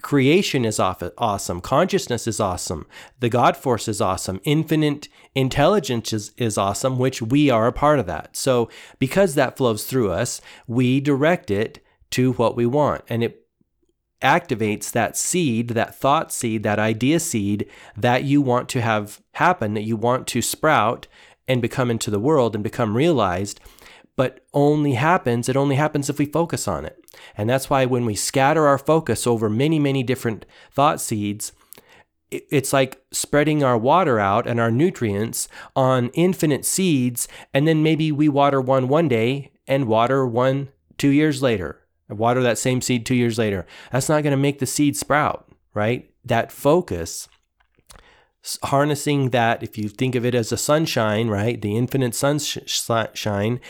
Creation 0.00 0.64
is 0.64 0.80
awesome. 0.80 1.60
Consciousness 1.60 2.26
is 2.26 2.40
awesome. 2.40 2.86
The 3.20 3.28
God 3.28 3.56
force 3.56 3.86
is 3.86 4.00
awesome. 4.00 4.40
Infinite 4.42 5.08
intelligence 5.34 6.12
is, 6.12 6.32
is 6.38 6.56
awesome, 6.56 6.98
which 6.98 7.20
we 7.20 7.50
are 7.50 7.66
a 7.66 7.72
part 7.72 7.98
of 7.98 8.06
that. 8.06 8.34
So, 8.34 8.70
because 8.98 9.34
that 9.34 9.56
flows 9.56 9.84
through 9.84 10.10
us, 10.10 10.40
we 10.66 10.98
direct 10.98 11.50
it 11.50 11.84
to 12.12 12.32
what 12.32 12.56
we 12.56 12.66
want. 12.66 13.04
And 13.08 13.22
it 13.22 13.41
activates 14.22 14.90
that 14.92 15.16
seed, 15.16 15.68
that 15.68 15.94
thought 15.94 16.32
seed, 16.32 16.62
that 16.62 16.78
idea 16.78 17.20
seed 17.20 17.68
that 17.96 18.24
you 18.24 18.40
want 18.40 18.68
to 18.70 18.80
have 18.80 19.20
happen, 19.32 19.74
that 19.74 19.82
you 19.82 19.96
want 19.96 20.26
to 20.28 20.40
sprout 20.40 21.06
and 21.48 21.60
become 21.60 21.90
into 21.90 22.10
the 22.10 22.20
world 22.20 22.54
and 22.54 22.64
become 22.64 22.96
realized, 22.96 23.60
but 24.16 24.44
only 24.54 24.94
happens, 24.94 25.48
it 25.48 25.56
only 25.56 25.76
happens 25.76 26.08
if 26.08 26.18
we 26.18 26.26
focus 26.26 26.68
on 26.68 26.84
it. 26.84 27.04
And 27.36 27.50
that's 27.50 27.68
why 27.68 27.84
when 27.84 28.06
we 28.06 28.14
scatter 28.14 28.66
our 28.66 28.78
focus 28.78 29.26
over 29.26 29.50
many, 29.50 29.78
many 29.78 30.02
different 30.02 30.46
thought 30.70 31.00
seeds, 31.00 31.52
it's 32.30 32.72
like 32.72 33.02
spreading 33.10 33.62
our 33.62 33.76
water 33.76 34.18
out 34.18 34.46
and 34.46 34.58
our 34.58 34.70
nutrients 34.70 35.48
on 35.76 36.08
infinite 36.14 36.64
seeds, 36.64 37.28
and 37.52 37.68
then 37.68 37.82
maybe 37.82 38.10
we 38.10 38.28
water 38.28 38.60
one 38.60 38.88
one 38.88 39.08
day 39.08 39.50
and 39.66 39.86
water 39.86 40.26
one 40.26 40.68
two 40.96 41.10
years 41.10 41.42
later 41.42 41.81
water 42.16 42.42
that 42.42 42.58
same 42.58 42.80
seed 42.80 43.06
two 43.06 43.14
years 43.14 43.38
later. 43.38 43.66
That's 43.90 44.08
not 44.08 44.22
going 44.22 44.32
to 44.32 44.36
make 44.36 44.58
the 44.58 44.66
seed 44.66 44.96
sprout, 44.96 45.48
right? 45.74 46.10
That 46.24 46.52
focus, 46.52 47.28
harnessing 48.64 49.30
that, 49.30 49.62
if 49.62 49.78
you 49.78 49.88
think 49.88 50.14
of 50.14 50.24
it 50.24 50.34
as 50.34 50.52
a 50.52 50.56
sunshine, 50.56 51.28
right? 51.28 51.60
The 51.60 51.76
infinite 51.76 52.14
sunshine, 52.14 53.60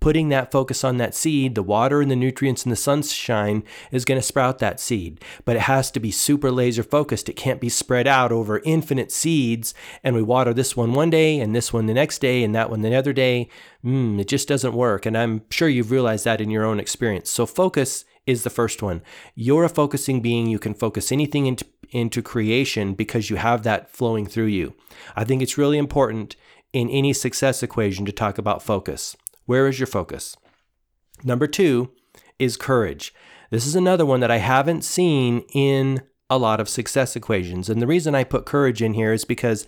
putting 0.00 0.28
that 0.28 0.52
focus 0.52 0.84
on 0.84 0.96
that 0.98 1.14
seed, 1.14 1.54
the 1.54 1.62
water 1.62 2.00
and 2.00 2.10
the 2.10 2.16
nutrients 2.16 2.64
and 2.64 2.72
the 2.72 2.76
sunshine 2.76 3.64
is 3.90 4.04
going 4.04 4.18
to 4.18 4.26
sprout 4.26 4.58
that 4.58 4.80
seed. 4.80 5.22
But 5.44 5.56
it 5.56 5.62
has 5.62 5.90
to 5.92 6.00
be 6.00 6.10
super 6.10 6.50
laser 6.50 6.82
focused. 6.82 7.28
It 7.28 7.36
can't 7.36 7.60
be 7.60 7.68
spread 7.68 8.06
out 8.06 8.32
over 8.32 8.60
infinite 8.64 9.10
seeds 9.10 9.74
and 10.04 10.14
we 10.14 10.22
water 10.22 10.54
this 10.54 10.76
one 10.76 10.92
one 10.92 11.10
day 11.10 11.40
and 11.40 11.54
this 11.54 11.72
one 11.72 11.86
the 11.86 11.94
next 11.94 12.20
day 12.20 12.44
and 12.44 12.54
that 12.54 12.70
one 12.70 12.82
the 12.82 12.94
other 12.94 13.12
day. 13.12 13.48
Mm, 13.84 14.20
it 14.20 14.28
just 14.28 14.48
doesn't 14.48 14.74
work. 14.74 15.04
And 15.06 15.16
I'm 15.16 15.42
sure 15.50 15.68
you've 15.68 15.90
realized 15.90 16.24
that 16.24 16.40
in 16.40 16.50
your 16.50 16.64
own 16.64 16.78
experience. 16.78 17.30
So 17.30 17.46
focus 17.46 18.04
is 18.26 18.44
the 18.44 18.50
first 18.50 18.82
one. 18.82 19.02
You're 19.34 19.64
a 19.64 19.70
focusing 19.70 20.20
being. 20.20 20.46
You 20.46 20.58
can 20.58 20.74
focus 20.74 21.10
anything 21.10 21.46
into, 21.46 21.64
into 21.90 22.22
creation 22.22 22.94
because 22.94 23.30
you 23.30 23.36
have 23.36 23.62
that 23.62 23.90
flowing 23.90 24.26
through 24.26 24.46
you. 24.46 24.74
I 25.16 25.24
think 25.24 25.42
it's 25.42 25.58
really 25.58 25.78
important 25.78 26.36
in 26.72 26.90
any 26.90 27.14
success 27.14 27.62
equation 27.62 28.04
to 28.04 28.12
talk 28.12 28.36
about 28.36 28.62
focus. 28.62 29.16
Where 29.48 29.66
is 29.66 29.80
your 29.80 29.86
focus? 29.86 30.36
Number 31.24 31.46
two 31.46 31.90
is 32.38 32.58
courage. 32.58 33.14
This 33.48 33.66
is 33.66 33.74
another 33.74 34.04
one 34.04 34.20
that 34.20 34.30
I 34.30 34.36
haven't 34.36 34.84
seen 34.84 35.40
in 35.54 36.02
a 36.28 36.36
lot 36.36 36.60
of 36.60 36.68
success 36.68 37.16
equations. 37.16 37.70
And 37.70 37.80
the 37.80 37.86
reason 37.86 38.14
I 38.14 38.24
put 38.24 38.44
courage 38.44 38.82
in 38.82 38.92
here 38.92 39.10
is 39.10 39.24
because 39.24 39.66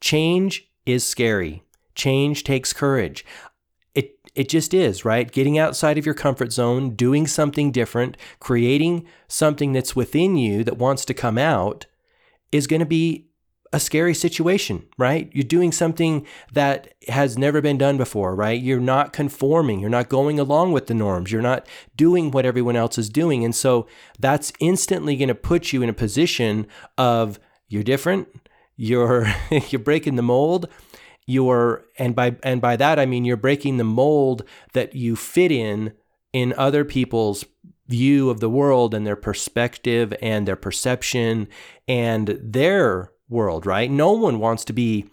change 0.00 0.70
is 0.86 1.04
scary. 1.04 1.64
Change 1.96 2.44
takes 2.44 2.72
courage. 2.72 3.26
It, 3.96 4.16
it 4.36 4.48
just 4.48 4.72
is, 4.72 5.04
right? 5.04 5.28
Getting 5.28 5.58
outside 5.58 5.98
of 5.98 6.06
your 6.06 6.14
comfort 6.14 6.52
zone, 6.52 6.90
doing 6.90 7.26
something 7.26 7.72
different, 7.72 8.16
creating 8.38 9.08
something 9.26 9.72
that's 9.72 9.96
within 9.96 10.36
you 10.36 10.62
that 10.62 10.78
wants 10.78 11.04
to 11.04 11.14
come 11.14 11.36
out 11.36 11.86
is 12.52 12.68
going 12.68 12.78
to 12.78 12.86
be 12.86 13.26
a 13.72 13.80
scary 13.80 14.14
situation, 14.14 14.86
right? 14.96 15.30
You're 15.32 15.44
doing 15.44 15.72
something 15.72 16.26
that 16.52 16.94
has 17.08 17.36
never 17.36 17.60
been 17.60 17.78
done 17.78 17.96
before, 17.96 18.34
right? 18.34 18.60
You're 18.60 18.80
not 18.80 19.12
conforming. 19.12 19.80
You're 19.80 19.90
not 19.90 20.08
going 20.08 20.38
along 20.38 20.72
with 20.72 20.86
the 20.86 20.94
norms. 20.94 21.32
You're 21.32 21.42
not 21.42 21.66
doing 21.96 22.30
what 22.30 22.46
everyone 22.46 22.76
else 22.76 22.98
is 22.98 23.10
doing. 23.10 23.44
And 23.44 23.54
so 23.54 23.86
that's 24.18 24.52
instantly 24.60 25.16
going 25.16 25.28
to 25.28 25.34
put 25.34 25.72
you 25.72 25.82
in 25.82 25.88
a 25.88 25.94
position 25.94 26.66
of 26.96 27.38
you're 27.68 27.82
different. 27.82 28.28
You're 28.76 29.32
you're 29.68 29.80
breaking 29.80 30.16
the 30.16 30.22
mold. 30.22 30.68
You're 31.26 31.84
and 31.98 32.14
by 32.14 32.36
and 32.42 32.60
by 32.60 32.76
that 32.76 33.00
I 33.00 33.06
mean 33.06 33.24
you're 33.24 33.36
breaking 33.36 33.78
the 33.78 33.84
mold 33.84 34.44
that 34.74 34.94
you 34.94 35.16
fit 35.16 35.50
in 35.50 35.92
in 36.32 36.54
other 36.56 36.84
people's 36.84 37.44
view 37.88 38.30
of 38.30 38.40
the 38.40 38.50
world 38.50 38.94
and 38.94 39.06
their 39.06 39.16
perspective 39.16 40.14
and 40.22 40.46
their 40.46 40.56
perception 40.56 41.48
and 41.88 42.38
their 42.42 43.10
world, 43.28 43.66
right? 43.66 43.90
No 43.90 44.12
one 44.12 44.38
wants 44.38 44.64
to 44.66 44.72
be 44.72 45.06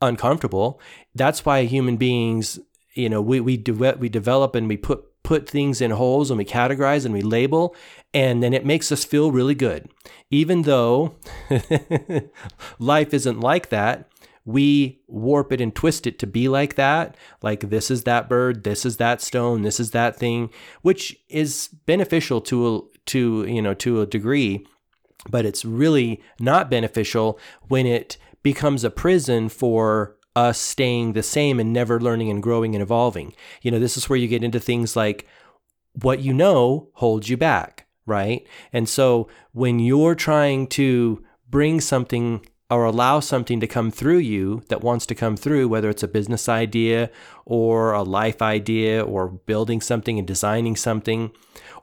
uncomfortable. 0.00 0.80
That's 1.14 1.44
why 1.44 1.64
human 1.64 1.96
beings, 1.96 2.58
you 2.94 3.08
know, 3.08 3.22
we 3.22 3.40
we 3.40 3.56
de- 3.56 3.72
we 3.72 4.08
develop 4.08 4.54
and 4.54 4.68
we 4.68 4.76
put 4.76 5.04
put 5.22 5.48
things 5.48 5.80
in 5.80 5.92
holes 5.92 6.30
and 6.30 6.38
we 6.38 6.44
categorize 6.44 7.04
and 7.04 7.14
we 7.14 7.22
label 7.22 7.76
and 8.12 8.42
then 8.42 8.52
it 8.52 8.66
makes 8.66 8.90
us 8.90 9.04
feel 9.04 9.30
really 9.30 9.54
good. 9.54 9.88
Even 10.30 10.62
though 10.62 11.14
life 12.78 13.14
isn't 13.14 13.40
like 13.40 13.68
that, 13.68 14.08
we 14.44 15.00
warp 15.06 15.52
it 15.52 15.60
and 15.60 15.74
twist 15.74 16.06
it 16.06 16.18
to 16.18 16.26
be 16.26 16.48
like 16.48 16.74
that. 16.74 17.16
Like 17.40 17.70
this 17.70 17.90
is 17.90 18.04
that 18.04 18.28
bird, 18.28 18.64
this 18.64 18.84
is 18.84 18.96
that 18.96 19.20
stone, 19.20 19.62
this 19.62 19.78
is 19.78 19.92
that 19.92 20.16
thing, 20.16 20.50
which 20.82 21.16
is 21.28 21.68
beneficial 21.86 22.40
to 22.42 22.76
a, 22.76 22.80
to 23.06 23.44
you 23.46 23.62
know 23.62 23.74
to 23.74 24.00
a 24.00 24.06
degree 24.06 24.66
but 25.30 25.44
it's 25.44 25.64
really 25.64 26.20
not 26.40 26.70
beneficial 26.70 27.38
when 27.68 27.86
it 27.86 28.16
becomes 28.42 28.84
a 28.84 28.90
prison 28.90 29.48
for 29.48 30.16
us 30.34 30.58
staying 30.58 31.12
the 31.12 31.22
same 31.22 31.60
and 31.60 31.72
never 31.72 32.00
learning 32.00 32.30
and 32.30 32.42
growing 32.42 32.74
and 32.74 32.82
evolving. 32.82 33.34
You 33.60 33.70
know, 33.70 33.78
this 33.78 33.96
is 33.96 34.08
where 34.08 34.18
you 34.18 34.28
get 34.28 34.44
into 34.44 34.58
things 34.58 34.96
like 34.96 35.26
what 36.00 36.20
you 36.20 36.32
know 36.32 36.88
holds 36.94 37.28
you 37.28 37.36
back, 37.36 37.86
right? 38.06 38.46
And 38.72 38.88
so 38.88 39.28
when 39.52 39.78
you're 39.78 40.14
trying 40.14 40.66
to 40.68 41.22
bring 41.48 41.80
something 41.80 42.44
or 42.70 42.84
allow 42.84 43.20
something 43.20 43.60
to 43.60 43.66
come 43.66 43.90
through 43.90 44.18
you 44.18 44.62
that 44.68 44.80
wants 44.80 45.04
to 45.04 45.14
come 45.14 45.36
through, 45.36 45.68
whether 45.68 45.90
it's 45.90 46.02
a 46.02 46.08
business 46.08 46.48
idea 46.48 47.10
or 47.44 47.92
a 47.92 48.02
life 48.02 48.40
idea 48.40 49.04
or 49.04 49.28
building 49.28 49.82
something 49.82 50.18
and 50.18 50.26
designing 50.26 50.74
something 50.74 51.30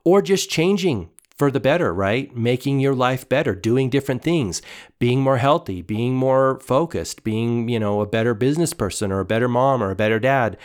or 0.03 0.23
just 0.23 0.49
changing 0.49 1.09
for 1.39 1.49
the 1.49 1.59
better, 1.59 1.93
right? 1.93 2.35
Making 2.35 2.81
your 2.81 2.93
life 2.93 3.27
better, 3.27 3.55
doing 3.55 3.89
different 3.89 4.21
things, 4.21 4.61
being 4.99 5.21
more 5.21 5.37
healthy, 5.37 5.81
being 5.81 6.13
more 6.13 6.59
focused, 6.59 7.23
being, 7.23 7.69
you 7.69 7.79
know, 7.79 8.01
a 8.01 8.05
better 8.05 8.33
business 8.33 8.73
person 8.73 9.09
or 9.09 9.21
a 9.21 9.25
better 9.25 9.47
mom 9.47 9.81
or 9.81 9.89
a 9.89 9.95
better 9.95 10.19
dad. 10.19 10.57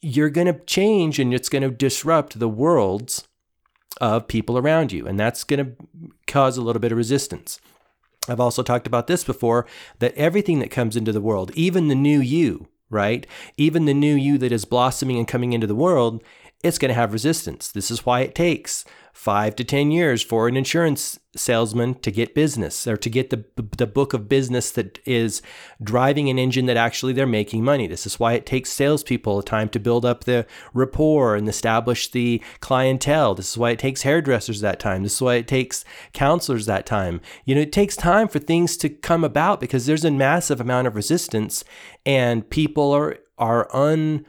You're 0.00 0.30
going 0.30 0.46
to 0.46 0.64
change 0.66 1.18
and 1.18 1.34
it's 1.34 1.48
going 1.48 1.64
to 1.64 1.70
disrupt 1.70 2.38
the 2.38 2.48
worlds 2.48 3.26
of 4.00 4.28
people 4.28 4.56
around 4.56 4.92
you. 4.92 5.04
And 5.08 5.18
that's 5.18 5.42
going 5.42 5.66
to 5.66 5.72
cause 6.28 6.56
a 6.56 6.62
little 6.62 6.80
bit 6.80 6.92
of 6.92 6.98
resistance. 6.98 7.60
I've 8.28 8.38
also 8.38 8.62
talked 8.62 8.86
about 8.86 9.08
this 9.08 9.24
before 9.24 9.66
that 9.98 10.14
everything 10.14 10.60
that 10.60 10.70
comes 10.70 10.96
into 10.96 11.10
the 11.10 11.20
world, 11.20 11.50
even 11.54 11.88
the 11.88 11.96
new 11.96 12.20
you, 12.20 12.68
right? 12.88 13.26
Even 13.56 13.86
the 13.86 13.94
new 13.94 14.14
you 14.14 14.38
that 14.38 14.52
is 14.52 14.64
blossoming 14.64 15.18
and 15.18 15.26
coming 15.26 15.52
into 15.52 15.66
the 15.66 15.74
world, 15.74 16.22
it's 16.64 16.78
going 16.78 16.88
to 16.88 16.94
have 16.94 17.12
resistance. 17.12 17.70
This 17.70 17.90
is 17.90 18.04
why 18.04 18.20
it 18.20 18.34
takes 18.34 18.84
five 19.12 19.56
to 19.56 19.64
10 19.64 19.90
years 19.90 20.22
for 20.22 20.46
an 20.46 20.56
insurance 20.56 21.18
salesman 21.34 21.94
to 21.94 22.10
get 22.10 22.36
business 22.36 22.86
or 22.86 22.96
to 22.96 23.10
get 23.10 23.30
the, 23.30 23.44
the 23.76 23.86
book 23.86 24.12
of 24.12 24.28
business 24.28 24.70
that 24.70 25.00
is 25.04 25.42
driving 25.82 26.28
an 26.28 26.38
engine 26.38 26.66
that 26.66 26.76
actually 26.76 27.12
they're 27.12 27.26
making 27.26 27.64
money. 27.64 27.88
This 27.88 28.06
is 28.06 28.20
why 28.20 28.34
it 28.34 28.46
takes 28.46 28.70
salespeople 28.70 29.42
time 29.42 29.68
to 29.70 29.80
build 29.80 30.04
up 30.04 30.22
the 30.22 30.46
rapport 30.72 31.34
and 31.34 31.48
establish 31.48 32.08
the 32.08 32.40
clientele. 32.60 33.34
This 33.34 33.50
is 33.50 33.58
why 33.58 33.70
it 33.70 33.80
takes 33.80 34.02
hairdressers 34.02 34.60
that 34.60 34.78
time. 34.78 35.02
This 35.02 35.14
is 35.14 35.22
why 35.22 35.34
it 35.34 35.48
takes 35.48 35.84
counselors 36.12 36.66
that 36.66 36.86
time. 36.86 37.20
You 37.44 37.56
know, 37.56 37.62
it 37.62 37.72
takes 37.72 37.96
time 37.96 38.28
for 38.28 38.38
things 38.38 38.76
to 38.78 38.88
come 38.88 39.24
about 39.24 39.60
because 39.60 39.86
there's 39.86 40.04
a 40.04 40.12
massive 40.12 40.60
amount 40.60 40.86
of 40.86 40.94
resistance 40.94 41.64
and 42.06 42.48
people 42.48 42.92
are 42.92 43.18
are 43.38 43.68
un 43.74 44.24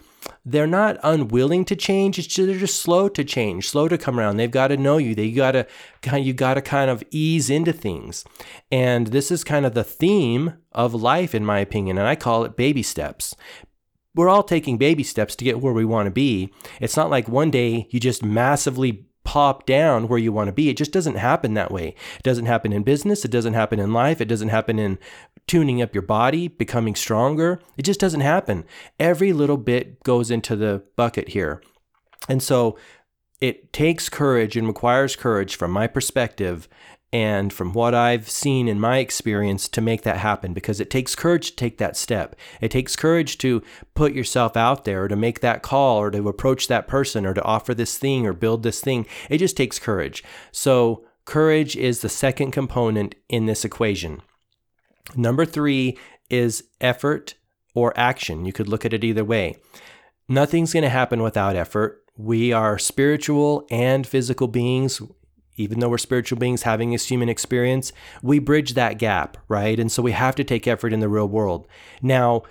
they're 0.46 0.68
not 0.68 0.98
unwilling 1.04 1.66
to 1.66 1.76
change. 1.76 2.18
It's 2.20 2.28
just, 2.28 2.48
they're 2.48 2.58
just 2.58 2.82
slow 2.82 3.10
to 3.10 3.24
change, 3.24 3.70
slow 3.70 3.88
to 3.88 3.98
come 3.98 4.20
around. 4.20 4.38
They've 4.38 4.50
got 4.50 4.68
to 4.68 4.78
know 4.78 4.98
you. 4.98 5.16
They 5.16 5.32
got 5.32 5.52
to 5.52 5.68
you 6.20 6.34
got 6.34 6.56
to 6.56 6.62
kind 6.62 6.90
of 6.90 7.04
ease 7.12 7.50
into 7.50 7.74
things. 7.74 8.26
And 8.72 9.08
this 9.08 9.32
is 9.32 9.44
kind 9.44 9.66
of 9.66 9.74
the 9.74 9.84
theme 9.84 10.54
of 10.72 10.94
life, 10.94 11.34
in 11.34 11.46
my 11.46 11.60
opinion. 11.60 11.98
And 11.98 12.08
I 12.08 12.16
call 12.16 12.44
it 12.44 12.58
baby 12.58 12.84
steps. 12.84 13.36
We're 14.16 14.30
all 14.30 14.44
taking 14.44 14.78
baby 14.78 15.04
steps 15.04 15.36
to 15.38 15.46
get 15.46 15.62
where 15.62 15.74
we 15.74 15.86
want 15.86 16.08
to 16.08 16.12
be. 16.12 16.52
It's 16.82 16.98
not 16.98 17.10
like 17.10 17.30
one 17.30 17.52
day 17.52 17.88
you 17.92 18.00
just 18.00 18.24
massively 18.24 19.06
pop 19.24 19.68
down 19.68 20.08
where 20.08 20.18
you 20.18 20.32
want 20.32 20.48
to 20.48 20.52
be. 20.52 20.70
It 20.70 20.78
just 20.78 20.92
doesn't 20.92 21.16
happen 21.16 21.54
that 21.54 21.72
way. 21.72 21.90
It 22.18 22.24
doesn't 22.24 22.48
happen 22.48 22.74
in 22.74 22.82
business. 22.82 23.24
It 23.24 23.30
doesn't 23.30 23.54
happen 23.54 23.80
in 23.80 23.94
life. 23.94 24.22
It 24.22 24.28
doesn't 24.28 24.50
happen 24.50 24.80
in 24.80 24.98
tuning 25.50 25.82
up 25.82 25.96
your 25.96 26.04
body, 26.04 26.48
becoming 26.48 26.94
stronger. 26.94 27.60
It 27.76 27.82
just 27.82 28.00
doesn't 28.00 28.22
happen. 28.22 28.66
Every 29.00 29.34
little 29.34 29.58
bit 29.58 30.04
goes 30.04 30.30
into 30.30 30.56
the 30.56 30.84
bucket 30.96 31.30
here. 31.30 31.64
And 32.30 32.44
so 32.44 32.78
it 33.42 33.74
takes 33.74 34.10
courage 34.10 34.56
and 34.56 34.68
requires 34.68 35.16
courage 35.16 35.56
from 35.56 35.72
my 35.72 35.88
perspective 35.88 36.70
and 37.12 37.52
from 37.52 37.74
what 37.74 37.96
I've 37.96 38.30
seen 38.30 38.68
in 38.68 38.80
my 38.80 39.00
experience 39.00 39.68
to 39.70 39.82
make 39.82 40.04
that 40.04 40.18
happen 40.18 40.54
because 40.54 40.80
it 40.80 40.92
takes 40.92 41.16
courage 41.16 41.50
to 41.50 41.56
take 41.56 41.80
that 41.80 41.98
step. 41.98 42.36
It 42.62 42.70
takes 42.70 42.96
courage 42.96 43.40
to 43.40 43.64
put 43.96 44.14
yourself 44.14 44.56
out 44.56 44.86
there 44.86 45.06
or 45.06 45.08
to 45.08 45.16
make 45.16 45.40
that 45.40 45.64
call 45.64 45.98
or 45.98 46.12
to 46.12 46.30
approach 46.30 46.68
that 46.68 46.88
person 46.88 47.26
or 47.26 47.34
to 47.34 47.44
offer 47.44 47.74
this 47.74 47.98
thing 47.98 48.28
or 48.28 48.34
build 48.34 48.62
this 48.62 48.82
thing. 48.82 49.08
It 49.32 49.40
just 49.40 49.58
takes 49.58 49.80
courage. 49.80 50.24
So, 50.52 51.06
courage 51.26 51.76
is 51.76 52.02
the 52.02 52.10
second 52.10 52.52
component 52.52 53.16
in 53.30 53.48
this 53.48 53.66
equation. 53.66 54.22
Number 55.16 55.46
three 55.46 55.98
is 56.30 56.64
effort 56.82 57.36
or 57.74 57.98
action. 57.98 58.46
You 58.46 58.54
could 58.54 58.68
look 58.68 58.86
at 58.86 58.94
it 58.94 59.04
either 59.04 59.24
way. 59.24 59.58
Nothing's 60.28 60.74
going 60.74 60.84
to 60.84 60.90
happen 60.90 61.22
without 61.24 61.56
effort. 61.56 62.04
We 62.18 62.52
are 62.52 62.78
spiritual 62.78 63.66
and 63.72 64.06
physical 64.06 64.48
beings 64.48 65.02
even 65.60 65.80
though 65.80 65.90
we're 65.90 65.98
spiritual 65.98 66.40
beings 66.40 66.64
having 66.64 66.92
this 66.92 67.08
human 67.08 67.28
experience, 67.28 67.92
we 68.24 68.40
bridge 68.40 68.74
that 68.74 68.98
gap, 68.98 69.38
right? 69.50 69.78
And 69.78 69.92
so 69.92 70.02
we 70.02 70.14
have 70.14 70.36
to 70.36 70.44
take 70.44 70.68
effort 70.68 70.94
in 70.94 71.02
the 71.02 71.10
real 71.10 71.28
world. 71.28 71.68
Now, 72.02 72.44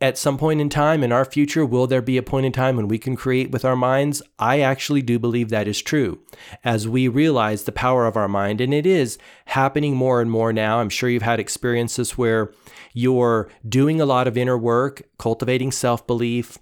at 0.00 0.16
some 0.16 0.38
point 0.38 0.60
in 0.60 0.68
time 0.68 1.02
in 1.02 1.10
our 1.10 1.24
future, 1.24 1.66
will 1.66 1.88
there 1.88 2.02
be 2.02 2.16
a 2.16 2.22
point 2.22 2.46
in 2.46 2.52
time 2.52 2.76
when 2.76 2.86
we 2.86 2.98
can 2.98 3.16
create 3.16 3.50
with 3.50 3.64
our 3.64 3.74
minds? 3.74 4.22
I 4.38 4.60
actually 4.60 5.02
do 5.02 5.18
believe 5.18 5.48
that 5.48 5.66
is 5.66 5.82
true 5.82 6.20
as 6.62 6.86
we 6.86 7.08
realize 7.08 7.64
the 7.64 7.72
power 7.72 8.06
of 8.06 8.16
our 8.16 8.28
mind. 8.28 8.60
And 8.60 8.72
it 8.72 8.86
is 8.86 9.18
happening 9.46 9.96
more 9.96 10.20
and 10.20 10.30
more 10.30 10.52
now. 10.52 10.78
I'm 10.78 10.88
sure 10.88 11.10
you've 11.10 11.22
had 11.22 11.40
experiences 11.40 12.16
where 12.16 12.52
you're 12.92 13.50
doing 13.68 14.00
a 14.00 14.06
lot 14.06 14.28
of 14.28 14.38
inner 14.38 14.56
work, 14.56 15.02
cultivating 15.18 15.72
self 15.72 16.06
belief, 16.06 16.58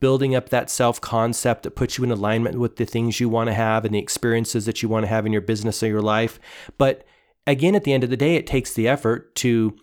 building 0.00 0.34
up 0.34 0.48
that 0.48 0.70
self 0.70 0.98
concept 1.02 1.64
that 1.64 1.76
puts 1.76 1.98
you 1.98 2.04
in 2.04 2.10
alignment 2.10 2.58
with 2.58 2.76
the 2.76 2.86
things 2.86 3.20
you 3.20 3.28
want 3.28 3.48
to 3.48 3.54
have 3.54 3.84
and 3.84 3.94
the 3.94 3.98
experiences 3.98 4.64
that 4.64 4.82
you 4.82 4.88
want 4.88 5.04
to 5.04 5.08
have 5.08 5.26
in 5.26 5.32
your 5.32 5.42
business 5.42 5.82
or 5.82 5.88
your 5.88 6.02
life. 6.02 6.40
But 6.78 7.04
again, 7.46 7.74
at 7.74 7.84
the 7.84 7.92
end 7.92 8.04
of 8.04 8.10
the 8.10 8.16
day, 8.16 8.36
it 8.36 8.46
takes 8.46 8.72
the 8.72 8.88
effort 8.88 9.34
to 9.36 9.76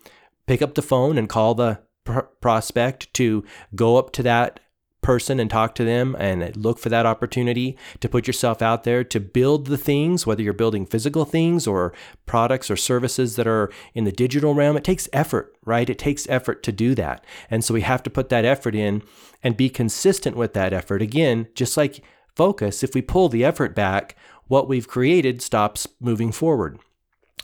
pick 0.48 0.64
up 0.64 0.74
the 0.74 0.82
phone 0.82 1.20
and 1.20 1.30
call 1.30 1.54
the 1.54 1.80
pr- 2.04 2.20
prospect, 2.42 3.14
to 3.16 3.44
go 3.76 3.98
up 3.98 4.12
to 4.14 4.24
that 4.24 4.60
person 5.04 5.40
and 5.40 5.50
talk 5.50 5.76
to 5.76 5.84
them 5.84 6.16
and 6.18 6.56
look 6.56 6.80
for 6.80 6.90
that 6.90 7.06
opportunity 7.06 7.78
to 8.00 8.10
put 8.10 8.26
yourself 8.26 8.62
out 8.62 8.86
there 8.86 9.04
to 9.04 9.20
build 9.20 9.68
the 9.68 9.78
things, 9.78 10.26
whether 10.26 10.42
you're 10.42 10.54
building 10.54 10.86
physical 10.86 11.26
things 11.26 11.68
or 11.68 11.94
products 12.26 12.72
or 12.72 12.76
services 12.76 13.36
that 13.36 13.46
are 13.46 13.70
in 13.94 14.06
the 14.06 14.12
digital 14.12 14.56
realm. 14.56 14.78
It 14.78 14.84
takes 14.84 15.10
effort, 15.14 15.56
right? 15.66 15.90
It 15.90 16.00
takes 16.00 16.28
effort 16.30 16.64
to 16.64 16.72
do 16.72 16.96
that. 16.96 17.24
And 17.52 17.64
so 17.64 17.74
we 17.74 17.82
have 17.82 18.02
to 18.04 18.10
put 18.10 18.30
that 18.30 18.46
effort 18.46 18.74
in 18.74 19.04
and 19.44 19.58
be 19.58 19.70
consistent 19.70 20.36
with 20.36 20.54
that 20.54 20.74
effort. 20.74 21.02
Again, 21.02 21.48
just 21.54 21.78
like 21.78 22.02
focus, 22.36 22.82
if 22.82 22.96
we 22.96 23.02
pull 23.02 23.30
the 23.30 23.46
effort 23.46 23.76
back, 23.76 24.16
what 24.48 24.68
we've 24.68 24.88
created 24.88 25.42
stops 25.42 25.88
moving 26.00 26.32
forward. 26.32 26.80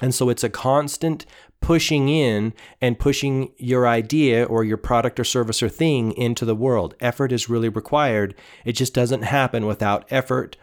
And 0.01 0.15
so 0.15 0.29
it's 0.29 0.43
a 0.43 0.49
constant 0.49 1.25
pushing 1.61 2.07
in 2.07 2.53
and 2.81 2.99
pushing 2.99 3.51
your 3.57 3.87
idea 3.87 4.45
or 4.45 4.63
your 4.63 4.77
product 4.77 5.19
or 5.19 5.23
service 5.23 5.61
or 5.61 5.69
thing 5.69 6.13
into 6.13 6.45
the 6.45 6.55
world. 6.55 6.95
Effort 6.99 7.31
is 7.31 7.49
really 7.49 7.69
required. 7.69 8.33
It 8.65 8.73
just 8.73 8.93
doesn't 8.93 9.23
happen 9.23 9.65
without 9.65 10.05
effort 10.09 10.55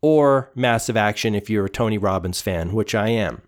or 0.00 0.50
massive 0.54 0.96
action 0.96 1.34
if 1.34 1.50
you're 1.50 1.66
a 1.66 1.70
Tony 1.70 1.98
Robbins 1.98 2.40
fan, 2.40 2.72
which 2.72 2.94
I 2.94 3.08
am. 3.08 3.42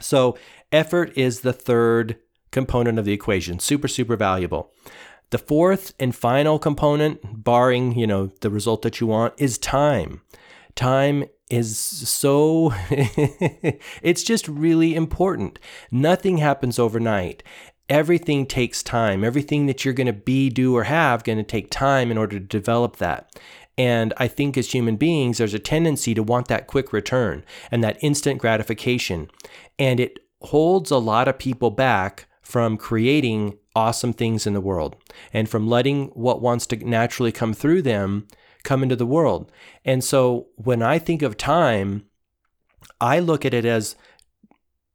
So, 0.00 0.36
effort 0.70 1.16
is 1.16 1.40
the 1.40 1.52
third 1.52 2.18
component 2.50 2.98
of 2.98 3.04
the 3.04 3.12
equation, 3.12 3.58
super, 3.58 3.88
super 3.88 4.16
valuable. 4.16 4.72
The 5.30 5.38
fourth 5.38 5.92
and 6.00 6.14
final 6.14 6.58
component, 6.58 7.44
barring, 7.44 7.98
you 7.98 8.06
know, 8.06 8.32
the 8.40 8.50
result 8.50 8.82
that 8.82 9.00
you 9.00 9.06
want, 9.06 9.34
is 9.38 9.58
time. 9.58 10.22
Time 10.74 11.24
is 11.50 11.78
so 11.78 12.72
it's 12.90 14.22
just 14.22 14.48
really 14.48 14.94
important. 14.94 15.58
Nothing 15.90 16.38
happens 16.38 16.78
overnight. 16.78 17.42
Everything 17.88 18.46
takes 18.46 18.82
time. 18.82 19.24
Everything 19.24 19.66
that 19.66 19.84
you're 19.84 19.94
going 19.94 20.06
to 20.06 20.12
be, 20.12 20.50
do, 20.50 20.76
or 20.76 20.84
have 20.84 21.24
going 21.24 21.38
to 21.38 21.44
take 21.44 21.70
time 21.70 22.10
in 22.10 22.18
order 22.18 22.38
to 22.38 22.44
develop 22.44 22.96
that. 22.96 23.30
And 23.78 24.12
I 24.16 24.28
think 24.28 24.58
as 24.58 24.72
human 24.72 24.96
beings, 24.96 25.38
there's 25.38 25.54
a 25.54 25.58
tendency 25.58 26.12
to 26.14 26.22
want 26.22 26.48
that 26.48 26.66
quick 26.66 26.92
return 26.92 27.44
and 27.70 27.82
that 27.82 28.02
instant 28.02 28.40
gratification. 28.40 29.30
And 29.78 30.00
it 30.00 30.18
holds 30.42 30.90
a 30.90 30.98
lot 30.98 31.28
of 31.28 31.38
people 31.38 31.70
back 31.70 32.26
from 32.42 32.76
creating 32.76 33.56
awesome 33.76 34.12
things 34.12 34.46
in 34.46 34.54
the 34.54 34.60
world 34.60 34.96
and 35.32 35.48
from 35.48 35.68
letting 35.68 36.06
what 36.08 36.42
wants 36.42 36.66
to 36.66 36.76
naturally 36.76 37.30
come 37.30 37.54
through 37.54 37.82
them 37.82 38.26
come 38.64 38.82
into 38.82 38.96
the 38.96 39.06
world. 39.06 39.50
And 39.84 40.02
so 40.02 40.48
when 40.56 40.82
I 40.82 40.98
think 40.98 41.22
of 41.22 41.36
time, 41.36 42.04
I 43.00 43.18
look 43.18 43.44
at 43.44 43.54
it 43.54 43.64
as, 43.64 43.96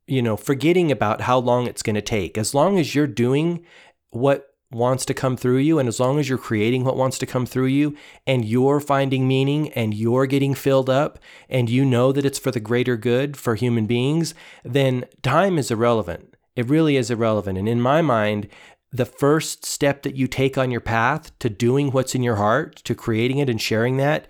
you 0.08 0.22
know, 0.22 0.36
forgetting 0.36 0.92
about 0.92 1.22
how 1.22 1.38
long 1.38 1.68
it's 1.68 1.84
going 1.84 1.96
to 1.96 2.02
take. 2.02 2.38
As 2.38 2.54
long 2.54 2.78
as 2.78 2.94
you're 2.94 3.08
doing 3.08 3.66
what 4.10 4.48
wants 4.72 5.06
to 5.06 5.14
come 5.14 5.38
through 5.38 5.58
you, 5.58 5.80
and 5.80 5.88
as 5.88 6.00
long 6.00 6.20
as 6.20 6.28
you're 6.28 6.38
creating 6.38 6.84
what 6.84 6.98
wants 6.98 7.18
to 7.20 7.26
come 7.26 7.46
through 7.46 7.68
you, 7.68 7.96
and 8.26 8.44
you're 8.44 8.80
finding 8.80 9.28
meaning 9.28 9.72
and 9.74 9.94
you're 9.94 10.26
getting 10.26 10.54
filled 10.56 10.90
up, 10.90 11.20
and 11.48 11.70
you 11.70 11.86
know 11.86 12.12
that 12.12 12.26
it's 12.26 12.40
for 12.40 12.52
the 12.52 12.60
greater 12.60 12.98
good 12.98 13.38
for 13.38 13.56
human 13.56 13.86
beings, 13.86 14.34
then 14.64 15.06
time 15.22 15.58
is 15.58 15.72
irrelevant. 15.72 16.36
It 16.56 16.70
really 16.70 16.98
is 16.98 17.10
irrelevant. 17.10 17.58
And 17.58 17.70
in 17.70 17.82
my 17.82 18.02
mind, 18.02 18.48
the 18.94 19.06
first 19.06 19.66
step 19.66 20.04
that 20.04 20.16
you 20.16 20.28
take 20.28 20.58
on 20.58 20.70
your 20.70 20.80
path 20.80 21.38
to 21.40 21.50
doing 21.50 21.92
what's 21.92 22.14
in 22.14 22.22
your 22.22 22.36
heart, 22.36 22.76
to 22.84 22.94
creating 22.94 23.40
it 23.40 23.50
and 23.50 23.60
sharing 23.60 23.98
that, 23.98 24.30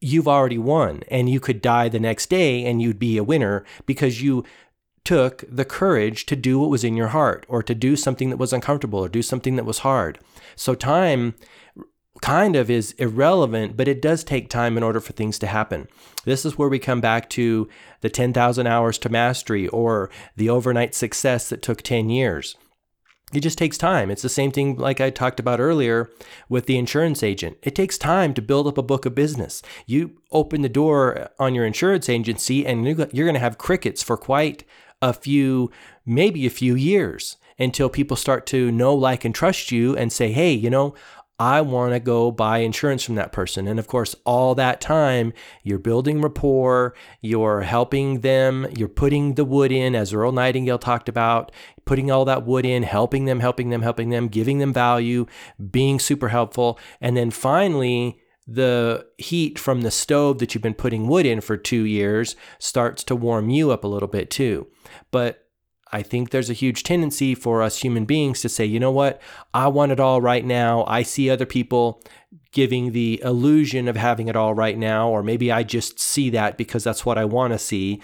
you've 0.00 0.28
already 0.28 0.58
won. 0.58 1.02
And 1.08 1.30
you 1.30 1.38
could 1.38 1.62
die 1.62 1.88
the 1.88 2.00
next 2.00 2.28
day 2.28 2.64
and 2.64 2.82
you'd 2.82 2.98
be 2.98 3.16
a 3.16 3.24
winner 3.24 3.64
because 3.86 4.20
you 4.20 4.44
took 5.04 5.44
the 5.48 5.64
courage 5.64 6.26
to 6.26 6.36
do 6.36 6.58
what 6.58 6.70
was 6.70 6.84
in 6.84 6.96
your 6.96 7.08
heart 7.08 7.46
or 7.48 7.62
to 7.62 7.74
do 7.74 7.96
something 7.96 8.30
that 8.30 8.36
was 8.36 8.52
uncomfortable 8.52 8.98
or 8.98 9.08
do 9.08 9.22
something 9.22 9.56
that 9.56 9.64
was 9.64 9.78
hard. 9.78 10.18
So 10.56 10.74
time 10.74 11.34
kind 12.20 12.56
of 12.56 12.68
is 12.68 12.92
irrelevant, 12.92 13.76
but 13.76 13.88
it 13.88 14.02
does 14.02 14.24
take 14.24 14.50
time 14.50 14.76
in 14.76 14.82
order 14.82 15.00
for 15.00 15.12
things 15.12 15.38
to 15.38 15.46
happen. 15.46 15.88
This 16.24 16.44
is 16.44 16.58
where 16.58 16.68
we 16.68 16.78
come 16.78 17.00
back 17.00 17.30
to 17.30 17.68
the 18.00 18.10
10,000 18.10 18.66
hours 18.66 18.98
to 18.98 19.08
mastery 19.08 19.68
or 19.68 20.10
the 20.36 20.50
overnight 20.50 20.94
success 20.94 21.48
that 21.48 21.62
took 21.62 21.80
10 21.80 22.10
years 22.10 22.56
it 23.32 23.40
just 23.40 23.58
takes 23.58 23.78
time. 23.78 24.10
It's 24.10 24.22
the 24.22 24.28
same 24.28 24.50
thing 24.50 24.76
like 24.76 25.00
I 25.00 25.10
talked 25.10 25.38
about 25.38 25.60
earlier 25.60 26.10
with 26.48 26.66
the 26.66 26.78
insurance 26.78 27.22
agent. 27.22 27.58
It 27.62 27.74
takes 27.74 27.96
time 27.96 28.34
to 28.34 28.42
build 28.42 28.66
up 28.66 28.78
a 28.78 28.82
book 28.82 29.06
of 29.06 29.14
business. 29.14 29.62
You 29.86 30.20
open 30.32 30.62
the 30.62 30.68
door 30.68 31.30
on 31.38 31.54
your 31.54 31.64
insurance 31.64 32.08
agency 32.08 32.66
and 32.66 32.84
you're 32.84 33.26
going 33.26 33.34
to 33.34 33.40
have 33.40 33.58
crickets 33.58 34.02
for 34.02 34.16
quite 34.16 34.64
a 35.00 35.12
few, 35.12 35.70
maybe 36.04 36.44
a 36.46 36.50
few 36.50 36.74
years 36.74 37.36
until 37.58 37.88
people 37.88 38.16
start 38.16 38.46
to 38.46 38.72
know, 38.72 38.94
like, 38.94 39.24
and 39.24 39.34
trust 39.34 39.70
you 39.70 39.96
and 39.96 40.12
say, 40.12 40.32
hey, 40.32 40.52
you 40.52 40.70
know, 40.70 40.94
I 41.40 41.62
want 41.62 41.94
to 41.94 42.00
go 42.00 42.30
buy 42.30 42.58
insurance 42.58 43.02
from 43.02 43.14
that 43.14 43.32
person. 43.32 43.66
And 43.66 43.78
of 43.78 43.86
course, 43.86 44.14
all 44.26 44.54
that 44.56 44.78
time, 44.78 45.32
you're 45.62 45.78
building 45.78 46.20
rapport, 46.20 46.94
you're 47.22 47.62
helping 47.62 48.20
them, 48.20 48.66
you're 48.76 48.88
putting 48.88 49.36
the 49.36 49.44
wood 49.46 49.72
in, 49.72 49.94
as 49.94 50.12
Earl 50.12 50.32
Nightingale 50.32 50.78
talked 50.78 51.08
about, 51.08 51.50
putting 51.86 52.10
all 52.10 52.26
that 52.26 52.44
wood 52.44 52.66
in, 52.66 52.82
helping 52.82 53.24
them, 53.24 53.40
helping 53.40 53.70
them, 53.70 53.80
helping 53.80 54.10
them, 54.10 54.28
giving 54.28 54.58
them 54.58 54.74
value, 54.74 55.24
being 55.70 55.98
super 55.98 56.28
helpful. 56.28 56.78
And 57.00 57.16
then 57.16 57.30
finally, 57.30 58.20
the 58.46 59.06
heat 59.16 59.58
from 59.58 59.80
the 59.80 59.90
stove 59.90 60.40
that 60.40 60.54
you've 60.54 60.62
been 60.62 60.74
putting 60.74 61.08
wood 61.08 61.24
in 61.24 61.40
for 61.40 61.56
two 61.56 61.84
years 61.84 62.36
starts 62.58 63.02
to 63.04 63.16
warm 63.16 63.48
you 63.48 63.70
up 63.70 63.82
a 63.82 63.88
little 63.88 64.08
bit 64.08 64.28
too. 64.28 64.66
But 65.10 65.46
I 65.92 66.02
think 66.02 66.30
there's 66.30 66.50
a 66.50 66.54
huge 66.54 66.82
tendency 66.82 67.34
for 67.34 67.62
us 67.62 67.78
human 67.78 68.04
beings 68.04 68.40
to 68.42 68.48
say, 68.48 68.64
you 68.64 68.78
know 68.78 68.92
what, 68.92 69.20
I 69.52 69.68
want 69.68 69.92
it 69.92 70.00
all 70.00 70.20
right 70.20 70.44
now. 70.44 70.84
I 70.86 71.02
see 71.02 71.28
other 71.28 71.46
people 71.46 72.02
giving 72.52 72.92
the 72.92 73.20
illusion 73.24 73.88
of 73.88 73.96
having 73.96 74.28
it 74.28 74.36
all 74.36 74.54
right 74.54 74.78
now, 74.78 75.08
or 75.08 75.22
maybe 75.22 75.50
I 75.52 75.62
just 75.62 76.00
see 76.00 76.30
that 76.30 76.56
because 76.56 76.84
that's 76.84 77.06
what 77.06 77.18
I 77.18 77.24
want 77.24 77.52
to 77.52 77.58
see, 77.58 78.00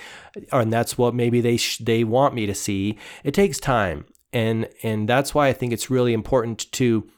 and 0.52 0.72
that's 0.72 0.96
what 0.96 1.14
maybe 1.14 1.40
they 1.40 1.56
sh- 1.56 1.78
they 1.78 2.04
want 2.04 2.34
me 2.34 2.46
to 2.46 2.54
see. 2.54 2.98
It 3.24 3.34
takes 3.34 3.58
time, 3.58 4.04
and 4.32 4.68
and 4.82 5.08
that's 5.08 5.34
why 5.34 5.48
I 5.48 5.52
think 5.52 5.72
it's 5.72 5.90
really 5.90 6.12
important 6.12 6.70
to 6.72 7.08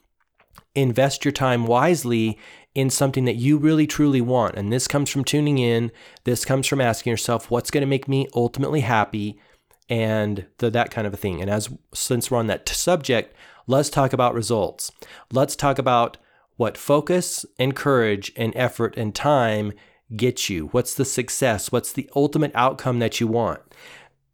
invest 0.74 1.24
your 1.24 1.32
time 1.32 1.66
wisely 1.66 2.38
in 2.74 2.90
something 2.90 3.24
that 3.24 3.36
you 3.36 3.58
really 3.58 3.86
truly 3.86 4.20
want. 4.20 4.54
And 4.54 4.72
this 4.72 4.86
comes 4.86 5.10
from 5.10 5.24
tuning 5.24 5.58
in. 5.58 5.90
This 6.24 6.44
comes 6.44 6.66
from 6.66 6.80
asking 6.80 7.10
yourself, 7.10 7.50
what's 7.50 7.70
going 7.70 7.82
to 7.82 7.86
make 7.86 8.06
me 8.06 8.28
ultimately 8.34 8.80
happy? 8.80 9.40
And 9.88 10.46
the, 10.58 10.70
that 10.70 10.90
kind 10.90 11.06
of 11.06 11.14
a 11.14 11.16
thing. 11.16 11.40
And 11.40 11.50
as 11.50 11.68
since 11.94 12.30
we're 12.30 12.38
on 12.38 12.46
that 12.48 12.68
subject, 12.68 13.34
let's 13.66 13.90
talk 13.90 14.12
about 14.12 14.34
results. 14.34 14.92
Let's 15.32 15.56
talk 15.56 15.78
about 15.78 16.16
what 16.56 16.76
focus 16.76 17.46
and 17.58 17.74
courage 17.74 18.32
and 18.36 18.52
effort 18.56 18.96
and 18.96 19.14
time 19.14 19.72
get 20.16 20.48
you. 20.48 20.66
What's 20.68 20.94
the 20.94 21.04
success? 21.04 21.70
What's 21.70 21.92
the 21.92 22.10
ultimate 22.16 22.52
outcome 22.54 22.98
that 22.98 23.20
you 23.20 23.26
want? 23.26 23.60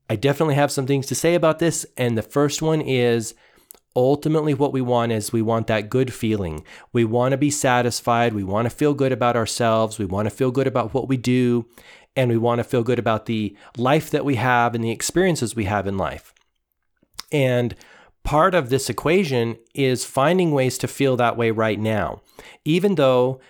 I 0.09 0.17
definitely 0.17 0.55
have 0.55 0.73
some 0.73 0.87
things 0.87 1.07
to 1.07 1.15
say 1.15 1.35
about 1.35 1.59
this. 1.59 1.87
And 1.97 2.17
the 2.17 2.23
first 2.23 2.63
one 2.63 2.81
is 2.81 3.35
ultimately 3.97 4.55
what 4.55 4.73
we 4.73 4.81
want 4.81 5.13
is 5.13 5.33
we 5.33 5.43
want 5.43 5.67
that 5.69 5.91
good 5.91 6.13
feeling. 6.13 6.65
We 6.93 7.05
want 7.05 7.33
to 7.33 7.39
be 7.39 7.51
satisfied. 7.51 8.35
We 8.35 8.45
want 8.45 8.67
to 8.67 8.75
feel 8.75 8.95
good 8.95 9.13
about 9.13 9.37
ourselves. 9.37 9.99
We 9.99 10.05
want 10.05 10.27
to 10.27 10.35
feel 10.35 10.51
good 10.51 10.67
about 10.67 10.95
what 10.95 11.09
we 11.09 11.17
do 11.17 11.67
and 12.17 12.31
we 12.31 12.37
want 12.37 12.59
to 12.59 12.65
feel 12.65 12.83
good 12.83 12.99
about 12.99 13.27
the 13.27 13.57
life 13.77 14.11
that 14.11 14.25
we 14.25 14.37
have 14.37 14.75
and 14.75 14.85
the 14.85 14.91
experiences 14.91 15.57
we 15.57 15.65
have 15.65 15.87
in 15.87 15.97
life. 15.97 16.33
And 17.33 17.75
part 18.23 18.55
of 18.55 18.71
this 18.71 18.89
equation 18.89 19.57
is 19.75 20.05
finding 20.05 20.53
ways 20.53 20.79
to 20.79 20.89
feel 20.89 21.17
that 21.17 21.37
way 21.37 21.51
right 21.51 21.79
now. 21.79 22.23
Even 22.65 22.95
though 22.95 23.41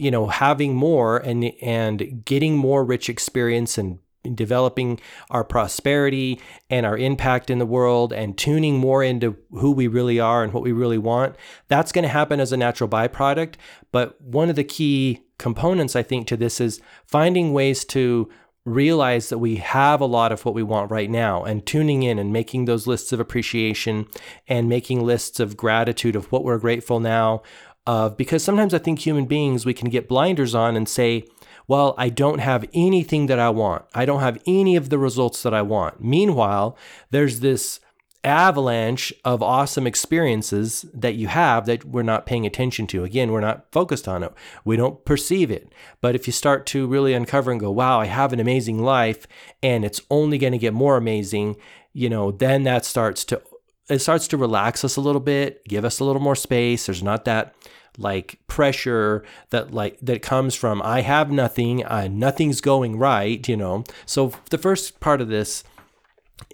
you 0.00 0.10
know 0.10 0.28
having 0.28 0.74
more 0.74 1.18
and 1.18 1.52
and 1.60 2.24
getting 2.24 2.56
more 2.56 2.84
rich 2.84 3.08
experience 3.08 3.76
and 3.76 3.98
developing 4.34 5.00
our 5.30 5.44
prosperity 5.44 6.40
and 6.68 6.84
our 6.84 6.96
impact 6.96 7.48
in 7.48 7.58
the 7.58 7.66
world 7.66 8.12
and 8.12 8.36
tuning 8.36 8.78
more 8.78 9.02
into 9.02 9.36
who 9.50 9.70
we 9.70 9.86
really 9.86 10.20
are 10.20 10.42
and 10.42 10.52
what 10.52 10.62
we 10.62 10.72
really 10.72 10.98
want 10.98 11.36
that's 11.68 11.92
going 11.92 12.02
to 12.02 12.08
happen 12.08 12.40
as 12.40 12.52
a 12.52 12.56
natural 12.56 12.88
byproduct 12.88 13.54
but 13.92 14.20
one 14.20 14.50
of 14.50 14.56
the 14.56 14.64
key 14.64 15.22
components, 15.40 15.96
I 15.96 16.04
think, 16.04 16.28
to 16.28 16.36
this 16.36 16.60
is 16.60 16.80
finding 17.06 17.52
ways 17.52 17.84
to 17.86 18.28
realize 18.64 19.30
that 19.30 19.38
we 19.38 19.56
have 19.56 20.00
a 20.00 20.06
lot 20.06 20.32
of 20.32 20.44
what 20.44 20.54
we 20.54 20.62
want 20.62 20.90
right 20.90 21.10
now 21.10 21.42
and 21.42 21.64
tuning 21.64 22.02
in 22.02 22.18
and 22.18 22.32
making 22.32 22.66
those 22.66 22.86
lists 22.86 23.12
of 23.12 23.18
appreciation 23.18 24.06
and 24.46 24.68
making 24.68 25.04
lists 25.04 25.40
of 25.40 25.56
gratitude 25.56 26.14
of 26.14 26.30
what 26.30 26.44
we're 26.44 26.58
grateful 26.58 27.00
now 27.00 27.42
of 27.86 28.18
because 28.18 28.44
sometimes 28.44 28.74
I 28.74 28.78
think 28.78 28.98
human 28.98 29.24
beings 29.24 29.64
we 29.64 29.72
can 29.72 29.88
get 29.88 30.08
blinders 30.08 30.54
on 30.54 30.76
and 30.76 30.86
say 30.86 31.24
well 31.66 31.94
I 31.96 32.10
don't 32.10 32.40
have 32.40 32.68
anything 32.74 33.26
that 33.26 33.38
I 33.38 33.48
want. 33.48 33.86
I 33.94 34.04
don't 34.04 34.20
have 34.20 34.38
any 34.46 34.76
of 34.76 34.90
the 34.90 34.98
results 34.98 35.42
that 35.42 35.54
I 35.54 35.62
want. 35.62 36.04
Meanwhile 36.04 36.76
there's 37.10 37.40
this 37.40 37.80
avalanche 38.22 39.12
of 39.24 39.42
awesome 39.42 39.86
experiences 39.86 40.84
that 40.92 41.14
you 41.14 41.28
have 41.28 41.66
that 41.66 41.84
we're 41.84 42.02
not 42.02 42.26
paying 42.26 42.44
attention 42.44 42.86
to. 42.88 43.04
Again, 43.04 43.32
we're 43.32 43.40
not 43.40 43.70
focused 43.72 44.06
on 44.06 44.22
it. 44.22 44.32
We 44.64 44.76
don't 44.76 45.04
perceive 45.04 45.50
it. 45.50 45.72
But 46.00 46.14
if 46.14 46.26
you 46.26 46.32
start 46.32 46.66
to 46.66 46.86
really 46.86 47.14
uncover 47.14 47.50
and 47.50 47.60
go, 47.60 47.70
wow, 47.70 48.00
I 48.00 48.06
have 48.06 48.32
an 48.32 48.40
amazing 48.40 48.82
life 48.82 49.26
and 49.62 49.84
it's 49.84 50.02
only 50.10 50.38
going 50.38 50.52
to 50.52 50.58
get 50.58 50.74
more 50.74 50.96
amazing, 50.96 51.56
you 51.92 52.08
know, 52.08 52.30
then 52.30 52.64
that 52.64 52.84
starts 52.84 53.24
to 53.26 53.42
it 53.88 53.98
starts 53.98 54.28
to 54.28 54.36
relax 54.36 54.84
us 54.84 54.96
a 54.96 55.00
little 55.00 55.20
bit, 55.20 55.64
give 55.64 55.84
us 55.84 55.98
a 55.98 56.04
little 56.04 56.22
more 56.22 56.36
space. 56.36 56.86
There's 56.86 57.02
not 57.02 57.24
that 57.24 57.54
like 57.98 58.38
pressure 58.46 59.24
that 59.50 59.74
like 59.74 59.98
that 60.00 60.22
comes 60.22 60.54
from 60.54 60.80
I 60.82 61.00
have 61.00 61.30
nothing, 61.30 61.84
uh, 61.84 62.08
nothing's 62.08 62.60
going 62.60 62.98
right, 62.98 63.46
you 63.48 63.56
know. 63.56 63.84
So 64.06 64.32
the 64.50 64.58
first 64.58 65.00
part 65.00 65.20
of 65.20 65.28
this 65.28 65.64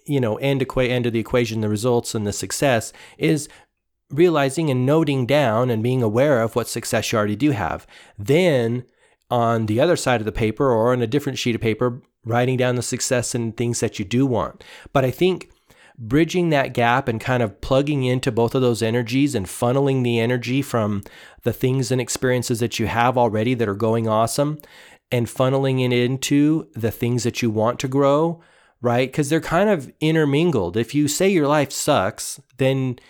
you 0.05 0.20
know, 0.20 0.37
end, 0.37 0.61
equa- 0.61 0.88
end 0.88 1.07
of 1.07 1.12
the 1.12 1.18
equation, 1.18 1.61
the 1.61 1.68
results 1.68 2.14
and 2.14 2.27
the 2.27 2.33
success 2.33 2.92
is 3.18 3.49
realizing 4.11 4.70
and 4.70 4.87
noting 4.87 5.27
down 5.27 5.70
and 5.70 5.83
being 5.83 6.03
aware 6.03 6.40
of 6.42 6.55
what 6.55 6.68
success 6.68 7.11
you 7.11 7.18
already 7.18 7.37
do 7.37 7.51
have. 7.51 7.87
Then 8.18 8.85
on 9.31 9.66
the 9.66 9.81
other 9.81 9.96
side 9.96 10.20
of 10.20 10.25
the 10.25 10.33
paper 10.33 10.70
or 10.70 10.92
on 10.92 11.03
a 11.03 11.07
different 11.07 11.38
sheet 11.38 11.55
of 11.55 11.61
paper, 11.61 12.01
writing 12.25 12.57
down 12.57 12.77
the 12.77 12.83
success 12.83 13.35
and 13.35 13.57
things 13.57 13.81
that 13.81 13.99
you 13.99 14.05
do 14.05 14.27
want. 14.27 14.62
But 14.92 15.05
I 15.05 15.11
think 15.11 15.51
bridging 15.99 16.51
that 16.51 16.75
gap 16.75 17.09
and 17.09 17.20
kind 17.20 17.42
of 17.42 17.61
plugging 17.61 18.05
into 18.05 18.31
both 18.31 18.55
of 18.55 18.62
those 18.62 18.83
energies 18.83 19.35
and 19.35 19.46
funneling 19.46 20.05
the 20.05 20.20
energy 20.20 20.61
from 20.61 21.03
the 21.42 21.53
things 21.53 21.90
and 21.90 22.01
experiences 22.01 22.61
that 22.61 22.79
you 22.79 22.87
have 22.87 23.16
already 23.16 23.55
that 23.55 23.68
are 23.68 23.75
going 23.75 24.07
awesome 24.07 24.59
and 25.11 25.27
funneling 25.27 25.85
it 25.85 25.92
into 25.92 26.68
the 26.75 26.90
things 26.90 27.22
that 27.22 27.40
you 27.40 27.51
want 27.51 27.79
to 27.81 27.88
grow 27.88 28.40
right? 28.87 29.09
Because 29.09 29.29
they're 29.29 29.40
kind 29.40 29.68
of 29.68 29.92
intermingled. 30.01 30.77
If 30.77 30.94
you 30.94 31.09
say 31.09 31.29
your 31.29 31.49
life 31.49 31.72
sucks, 31.72 32.40
then 32.59 33.01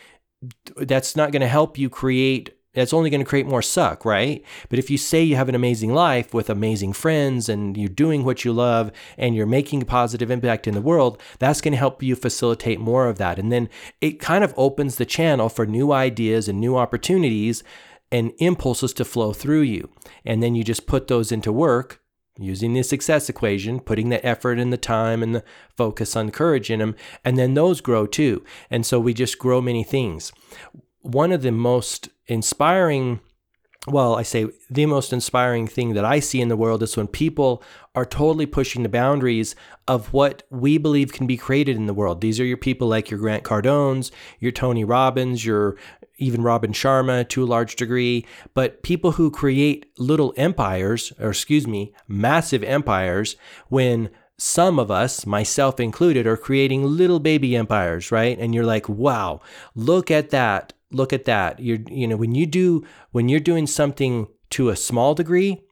that's 0.77 1.15
not 1.15 1.33
going 1.33 1.43
to 1.43 1.49
help 1.49 1.77
you 1.79 1.91
create 1.91 2.53
that's 2.73 2.93
only 2.93 3.09
going 3.09 3.23
to 3.23 3.27
create 3.27 3.47
more 3.47 3.63
suck, 3.63 4.05
right? 4.05 4.45
But 4.69 4.79
if 4.79 4.91
you 4.91 4.99
say 4.99 5.23
you 5.23 5.35
have 5.37 5.49
an 5.49 5.55
amazing 5.55 5.95
life 5.95 6.35
with 6.35 6.51
amazing 6.51 6.93
friends 6.93 7.49
and 7.49 7.75
you're 7.75 7.89
doing 7.89 8.23
what 8.23 8.45
you 8.45 8.53
love 8.53 8.93
and 9.17 9.35
you're 9.35 9.47
making 9.47 9.81
a 9.81 9.87
positive 9.87 10.31
impact 10.31 10.67
in 10.67 10.75
the 10.75 10.83
world, 10.83 11.19
that's 11.39 11.63
going 11.63 11.73
to 11.73 11.79
help 11.79 12.03
you 12.03 12.15
facilitate 12.15 12.79
more 12.79 13.09
of 13.09 13.17
that. 13.17 13.39
And 13.39 13.51
then 13.51 13.71
it 14.03 14.21
kind 14.21 14.45
of 14.45 14.53
opens 14.59 14.97
the 14.97 15.07
channel 15.07 15.49
for 15.49 15.65
new 15.65 15.91
ideas 15.91 16.49
and 16.49 16.61
new 16.61 16.77
opportunities 16.77 17.65
and 18.13 18.35
impulses 18.41 18.93
to 18.93 19.07
flow 19.07 19.33
through 19.33 19.63
you. 19.63 19.89
And 20.27 20.43
then 20.43 20.55
you 20.55 20.63
just 20.63 20.87
put 20.87 21.09
those 21.09 21.33
into 21.33 21.53
work 21.53 22.03
using 22.39 22.75
the 22.75 22.83
success 22.83 23.29
equation, 23.29 23.81
putting 23.81 24.09
the 24.09 24.25
effort 24.25 24.59
and 24.59 24.73
the 24.73 24.77
time 24.77 25.23
and 25.23 25.35
the 25.35 25.45
focus 25.77 26.17
on 26.17 26.31
courage 26.31 26.71
in 26.71 26.81
them, 26.81 26.95
and 27.25 27.39
then 27.39 27.55
those 27.55 27.81
grow 27.81 28.07
too. 28.07 28.45
And 28.71 28.85
so 28.85 29.01
we 29.01 29.15
just 29.15 29.39
grow 29.39 29.61
many 29.61 29.85
things. 29.85 30.33
One 31.01 31.33
of 31.33 31.43
the 31.43 31.53
most 31.53 32.09
inspiring 32.27 33.21
well, 33.89 34.17
I 34.17 34.23
say 34.23 34.49
the 34.69 34.87
most 34.87 35.13
inspiring 35.13 35.69
thing 35.69 35.95
that 35.95 36.05
I 36.05 36.19
see 36.19 36.41
in 36.41 36.49
the 36.49 36.57
world 36.57 36.83
is 36.83 36.97
when 36.97 37.07
people 37.07 37.63
are 37.95 38.05
totally 38.05 38.45
pushing 38.45 38.83
the 38.83 38.89
boundaries 38.89 39.55
of 39.87 40.13
what 40.13 40.43
we 40.51 40.77
believe 40.77 41.13
can 41.13 41.27
be 41.27 41.37
created 41.37 41.77
in 41.77 41.87
the 41.87 41.95
world. 41.95 42.21
These 42.21 42.41
are 42.41 42.45
your 42.45 42.57
people 42.57 42.89
like 42.89 43.11
your 43.11 43.21
Grant 43.21 43.45
Cardones, 43.45 44.11
your 44.41 44.51
Tony 44.51 44.83
Robbins, 44.83 45.47
your 45.47 45.77
even 46.19 46.43
Robin 46.43 46.73
Sharma 46.73 47.29
to 47.29 47.45
a 47.45 47.47
large 47.47 47.77
degree, 47.77 48.27
but 48.55 48.83
people 48.83 49.13
who 49.13 49.31
create 49.31 49.87
little 49.99 50.33
empires, 50.37 51.13
or 51.21 51.31
excuse 51.31 51.67
me, 51.67 51.93
massive 52.09 52.63
empires, 52.63 53.37
when 53.69 54.11
some 54.39 54.79
of 54.79 54.91
us, 54.91 55.25
myself 55.27 55.81
included, 55.81 56.27
are 56.27 56.37
creating 56.37 56.85
little 56.85 57.21
baby 57.21 57.57
empires, 57.57 58.13
right? 58.13 58.39
And 58.39 58.55
you're 58.55 58.65
like, 58.65 58.89
wow, 58.89 59.41
look 59.75 60.11
at 60.11 60.31
that 60.31 60.73
look 60.91 61.13
at 61.13 61.25
that. 61.25 61.61
You're, 61.61 61.79
you 61.89 62.07
know, 62.07 62.17
when 62.17 62.35
you 62.35 62.47
do, 62.47 62.85
when 63.13 63.29
you're 63.29 63.41
doing 63.41 63.67
something 63.67 64.29
to 64.51 64.69
a 64.69 64.77
small 64.77 65.15
degree 65.15 65.63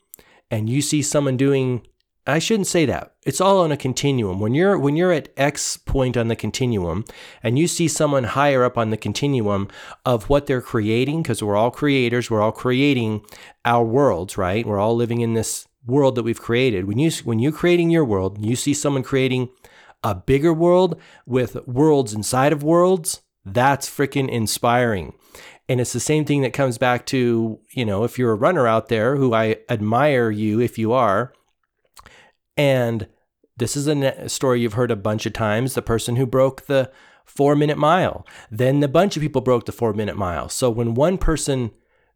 and 0.50 0.68
you 0.68 0.82
see 0.82 1.02
someone 1.02 1.36
doing, 1.36 1.86
I 2.26 2.38
shouldn't 2.38 2.68
say 2.68 2.86
that. 2.86 3.12
It's 3.24 3.40
all 3.40 3.60
on 3.60 3.70
a 3.70 3.76
continuum. 3.76 4.40
When 4.40 4.54
you're, 4.54 4.78
when 4.78 4.96
you're 4.96 5.12
at 5.12 5.28
X 5.36 5.76
point 5.76 6.16
on 6.16 6.28
the 6.28 6.36
continuum 6.36 7.04
and 7.42 7.58
you 7.58 7.68
see 7.68 7.86
someone 7.86 8.24
higher 8.24 8.64
up 8.64 8.78
on 8.78 8.90
the 8.90 8.96
continuum 8.96 9.68
of 10.06 10.30
what 10.30 10.46
they're 10.46 10.62
creating, 10.62 11.22
because 11.22 11.42
we're 11.42 11.56
all 11.56 11.70
creators, 11.70 12.30
we're 12.30 12.40
all 12.40 12.52
creating 12.52 13.24
our 13.64 13.84
worlds, 13.84 14.38
right? 14.38 14.64
We're 14.64 14.78
all 14.78 14.96
living 14.96 15.20
in 15.20 15.34
this 15.34 15.68
world 15.86 16.14
that 16.14 16.22
we've 16.22 16.40
created. 16.40 16.86
When 16.86 16.98
you, 16.98 17.10
when 17.24 17.40
you're 17.40 17.52
creating 17.52 17.90
your 17.90 18.06
world, 18.06 18.42
you 18.42 18.56
see 18.56 18.72
someone 18.72 19.02
creating 19.02 19.50
a 20.02 20.14
bigger 20.14 20.52
world 20.54 20.98
with 21.26 21.66
worlds 21.66 22.14
inside 22.14 22.52
of 22.52 22.62
worlds, 22.62 23.20
that's 23.44 23.88
freaking 23.88 24.30
inspiring. 24.30 25.12
And 25.68 25.80
it's 25.80 25.92
the 25.92 26.00
same 26.00 26.24
thing 26.24 26.42
that 26.42 26.52
comes 26.52 26.78
back 26.78 27.04
to, 27.06 27.58
you 27.70 27.84
know, 27.84 28.04
if 28.04 28.18
you're 28.18 28.32
a 28.32 28.36
runner 28.36 28.66
out 28.66 28.88
there 28.88 29.16
who 29.16 29.34
I 29.34 29.56
admire 29.68 30.30
you 30.30 30.60
if 30.60 30.78
you 30.78 30.92
are, 30.92 31.32
and 32.56 33.08
this 33.56 33.76
is 33.76 33.86
a 33.86 34.28
story 34.28 34.60
you've 34.60 34.74
heard 34.74 34.90
a 34.90 34.96
bunch 34.96 35.26
of 35.26 35.32
times 35.32 35.74
the 35.74 35.82
person 35.82 36.16
who 36.16 36.26
broke 36.26 36.66
the 36.66 36.90
four 37.24 37.54
minute 37.54 37.78
mile. 37.78 38.26
Then 38.50 38.82
a 38.82 38.88
bunch 38.88 39.16
of 39.16 39.22
people 39.22 39.40
broke 39.40 39.66
the 39.66 39.72
four 39.72 39.92
minute 39.92 40.16
mile. 40.16 40.48
So 40.48 40.70
when 40.70 40.94
one 40.94 41.18
person 41.18 41.70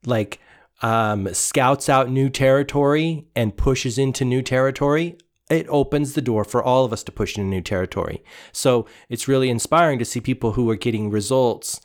like 0.05 0.41
um, 0.83 1.33
scouts 1.33 1.89
out 1.89 2.11
new 2.11 2.29
territory 2.29 3.27
and 3.35 3.57
pushes 3.57 3.99
into 3.99 4.25
new 4.25 4.43
territory, 4.43 5.17
it 5.51 5.67
opens 5.69 6.13
the 6.13 6.23
door 6.23 6.45
for 6.45 6.63
all 6.63 6.85
of 6.85 6.93
us 6.93 7.03
to 7.05 7.13
push 7.13 7.37
into 7.37 7.49
new 7.49 7.63
territory. 7.63 8.23
So 8.53 8.87
it's 9.09 9.29
really 9.29 9.49
inspiring 9.49 9.99
to 9.99 10.05
see 10.05 10.21
people 10.21 10.53
who 10.53 10.69
are 10.71 10.77
getting 10.77 11.11
results 11.11 11.81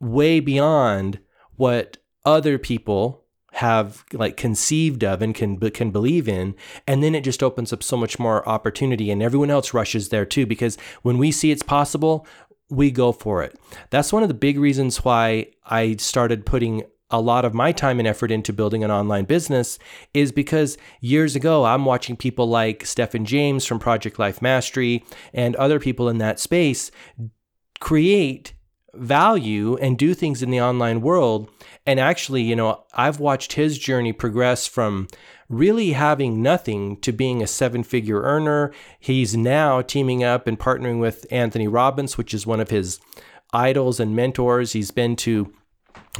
way 0.00 0.40
beyond 0.40 1.20
what 1.56 1.98
other 2.24 2.58
people 2.58 3.23
have 3.54 4.04
like 4.12 4.36
conceived 4.36 5.04
of 5.04 5.22
and 5.22 5.34
can 5.34 5.58
can 5.70 5.90
believe 5.90 6.28
in 6.28 6.54
and 6.88 7.04
then 7.04 7.14
it 7.14 7.22
just 7.22 7.42
opens 7.42 7.72
up 7.72 7.82
so 7.82 7.96
much 7.96 8.18
more 8.18 8.46
opportunity 8.48 9.10
and 9.12 9.22
everyone 9.22 9.50
else 9.50 9.72
rushes 9.72 10.08
there 10.08 10.26
too 10.26 10.44
because 10.44 10.76
when 11.02 11.18
we 11.18 11.30
see 11.30 11.52
it's 11.52 11.62
possible 11.62 12.26
we 12.70 12.90
go 12.90 13.12
for 13.12 13.42
it. 13.42 13.58
That's 13.90 14.12
one 14.12 14.22
of 14.22 14.28
the 14.28 14.34
big 14.34 14.58
reasons 14.58 15.04
why 15.04 15.48
I 15.66 15.96
started 15.96 16.46
putting 16.46 16.82
a 17.10 17.20
lot 17.20 17.44
of 17.44 17.54
my 17.54 17.70
time 17.70 17.98
and 17.98 18.08
effort 18.08 18.30
into 18.30 18.52
building 18.52 18.82
an 18.82 18.90
online 18.90 19.24
business 19.24 19.78
is 20.14 20.32
because 20.32 20.76
years 21.00 21.36
ago, 21.36 21.64
I'm 21.64 21.84
watching 21.84 22.16
people 22.16 22.48
like 22.48 22.84
Stephen 22.86 23.24
James 23.24 23.66
from 23.66 23.78
Project 23.78 24.18
Life 24.18 24.42
Mastery 24.42 25.04
and 25.32 25.54
other 25.56 25.78
people 25.78 26.08
in 26.08 26.18
that 26.18 26.40
space 26.40 26.90
create 27.78 28.54
value 28.96 29.76
and 29.76 29.98
do 29.98 30.14
things 30.14 30.42
in 30.42 30.50
the 30.50 30.60
online 30.60 31.00
world. 31.00 31.50
And 31.86 32.00
actually, 32.00 32.42
you 32.42 32.56
know, 32.56 32.84
I've 32.94 33.20
watched 33.20 33.54
his 33.54 33.78
journey 33.78 34.12
progress 34.12 34.66
from 34.66 35.08
really 35.48 35.92
having 35.92 36.42
nothing 36.42 36.98
to 37.00 37.12
being 37.12 37.42
a 37.42 37.46
seven 37.46 37.82
figure 37.82 38.22
earner. 38.22 38.72
He's 38.98 39.36
now 39.36 39.82
teaming 39.82 40.24
up 40.24 40.46
and 40.46 40.58
partnering 40.58 41.00
with 41.00 41.26
Anthony 41.30 41.68
Robbins, 41.68 42.16
which 42.16 42.32
is 42.32 42.46
one 42.46 42.60
of 42.60 42.70
his 42.70 43.00
idols 43.52 44.00
and 44.00 44.16
mentors. 44.16 44.72
He's 44.72 44.90
been 44.90 45.16
to 45.16 45.52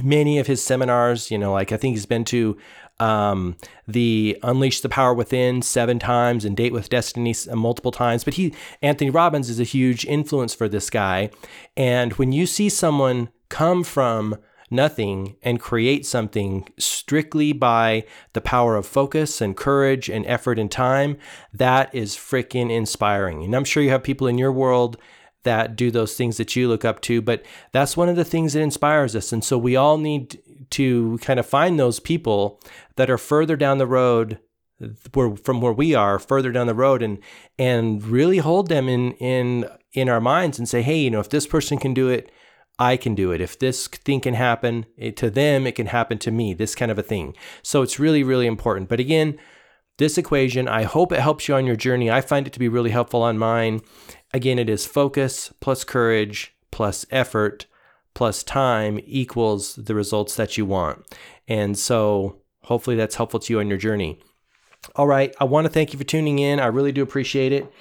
many 0.03 0.39
of 0.39 0.47
his 0.47 0.63
seminars. 0.63 1.31
You 1.31 1.39
know, 1.39 1.53
like 1.53 1.73
I 1.73 1.77
think 1.77 1.95
he's 1.95 2.07
been 2.07 2.25
to 2.27 2.57
um, 3.05 3.57
the 3.87 4.39
Unleash 4.43 4.81
the 4.81 4.89
Power 4.89 5.13
Within 5.13 5.61
seven 5.61 5.99
times 5.99 6.47
and 6.47 6.57
Date 6.57 6.73
with 6.73 6.89
Destiny 6.89 7.35
multiple 7.53 7.93
times. 7.93 8.25
But 8.25 8.35
he, 8.35 8.55
Anthony 8.81 9.11
Robbins, 9.11 9.51
is 9.51 9.61
a 9.61 9.65
huge 9.65 10.07
influence 10.07 10.55
for 10.55 10.71
this 10.71 10.89
guy. 10.89 11.29
And 11.77 12.15
when 12.15 12.33
you 12.33 12.47
see 12.47 12.71
someone 12.71 13.29
come 13.51 13.85
from 13.85 14.39
nothing 14.71 15.37
and 15.43 15.61
create 15.61 16.07
something 16.07 16.67
strictly 16.79 17.53
by 17.53 18.05
the 18.33 18.41
power 18.41 18.75
of 18.75 18.87
focus 18.87 19.43
and 19.43 19.55
courage 19.55 20.09
and 20.09 20.25
effort 20.27 20.59
and 20.59 20.71
time, 20.71 21.19
that 21.53 21.95
is 21.95 22.17
freaking 22.17 22.71
inspiring. 22.71 23.45
And 23.45 23.55
I'm 23.55 23.65
sure 23.65 23.83
you 23.83 23.91
have 23.91 24.03
people 24.03 24.27
in 24.27 24.39
your 24.39 24.51
world 24.51 24.97
that 25.45 25.77
do 25.77 25.91
those 25.91 26.15
things 26.15 26.37
that 26.37 26.55
you 26.57 26.69
look 26.69 26.85
up 26.85 27.01
to. 27.03 27.23
But 27.23 27.45
that's 27.73 27.97
one 27.97 28.09
of 28.09 28.17
the 28.17 28.25
things 28.25 28.53
that 28.53 28.61
inspires 28.61 29.15
us. 29.15 29.33
And 29.33 29.45
so 29.45 29.57
we 29.57 29.77
all 29.77 29.99
need 29.99 30.41
to 30.71 31.19
kind 31.19 31.39
of 31.39 31.47
find 31.47 31.79
those 31.79 32.01
people 32.01 32.61
that 32.97 33.11
are 33.11 33.19
further 33.19 33.57
down 33.57 33.79
the 33.79 33.87
road 33.87 34.39
where 35.13 35.37
from 35.37 35.61
where 35.61 35.73
we 35.73 35.95
are 35.95 36.19
further 36.19 36.51
down 36.51 36.67
the 36.67 36.75
road 36.75 37.01
and 37.01 37.19
and 37.59 38.03
really 38.05 38.39
hold 38.39 38.69
them 38.69 38.89
in 38.89 39.13
in 39.13 39.67
in 39.93 40.09
our 40.09 40.21
minds 40.21 40.59
and 40.59 40.69
say 40.69 40.83
hey 40.83 40.99
you 40.99 41.11
know 41.11 41.21
if 41.21 41.31
this 41.31 41.47
person 41.47 41.79
can 41.79 41.95
do 41.95 42.09
it 42.09 42.31
I 42.79 42.97
can 42.97 43.15
do 43.15 43.31
it. 43.31 43.41
If 43.41 43.59
this 43.59 43.87
thing 43.87 44.21
can 44.21 44.35
happen 44.35 44.87
it, 44.97 45.17
to 45.19 45.31
them, 45.31 45.67
it 45.67 45.77
can 45.77 45.87
happen 45.87 46.19
to 46.19 46.31
me, 46.31 46.55
this 46.55 46.75
kind 46.75 46.91
of 46.91 46.99
a 46.99 47.03
thing. 47.03 47.37
So 47.63 47.83
it's 47.83 48.01
really, 48.01 48.23
really 48.23 48.47
important. 48.47 48.89
But 48.89 49.01
again, 49.01 49.39
this 49.99 50.19
equation, 50.19 50.67
I 50.67 50.83
hope 50.83 51.13
it 51.13 51.21
helps 51.21 51.47
you 51.47 51.55
on 51.55 51.67
your 51.67 51.77
journey. 51.77 52.11
I 52.11 52.21
find 52.21 52.47
it 52.47 52.53
to 52.55 52.59
be 52.59 52.69
really 52.69 52.91
helpful 52.91 53.23
on 53.23 53.39
mine. 53.39 53.81
Again, 54.35 54.59
it 54.59 54.69
is 54.69 54.85
focus 54.85 55.53
plus 55.61 55.85
courage 55.85 56.55
plus 56.73 57.07
effort 57.13 57.67
plus 58.15 58.43
time 58.43 58.99
equals 59.07 59.77
the 59.77 59.95
results 59.95 60.35
that 60.35 60.59
you 60.59 60.67
want. 60.67 61.07
And 61.47 61.79
so 61.79 62.41
hopefully 62.65 62.97
that's 62.97 63.15
helpful 63.15 63.41
to 63.41 63.53
you 63.53 63.61
on 63.61 63.69
your 63.69 63.79
journey. 63.79 64.19
All 64.97 65.07
right. 65.07 65.35
I 65.41 65.45
want 65.45 65.67
to 65.67 65.73
thank 65.73 65.93
you 65.93 65.99
for 65.99 66.05
tuning 66.05 66.41
in. 66.41 66.59
I 66.59 66.67
really 66.67 66.93
do 66.93 67.03
appreciate 67.03 67.53
it. 67.53 67.73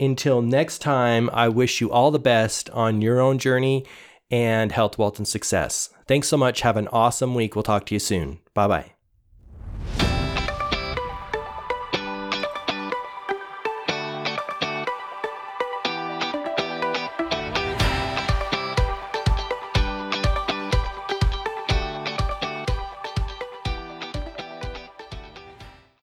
Until 0.00 0.42
next 0.42 0.80
time, 0.80 1.30
I 1.32 1.48
wish 1.48 1.80
you 1.80 1.92
all 1.92 2.10
the 2.10 2.18
best 2.18 2.68
on 2.70 3.00
your 3.00 3.20
own 3.20 3.38
journey 3.38 3.86
and 4.30 4.72
health, 4.72 4.98
wealth, 4.98 5.18
and 5.18 5.28
success. 5.28 5.90
Thanks 6.08 6.28
so 6.28 6.36
much. 6.36 6.62
Have 6.62 6.76
an 6.76 6.88
awesome 6.88 7.34
week. 7.34 7.54
We'll 7.54 7.62
talk 7.62 7.86
to 7.86 7.94
you 7.94 8.00
soon. 8.00 8.40
Bye 8.52 8.68
bye. 8.68 8.99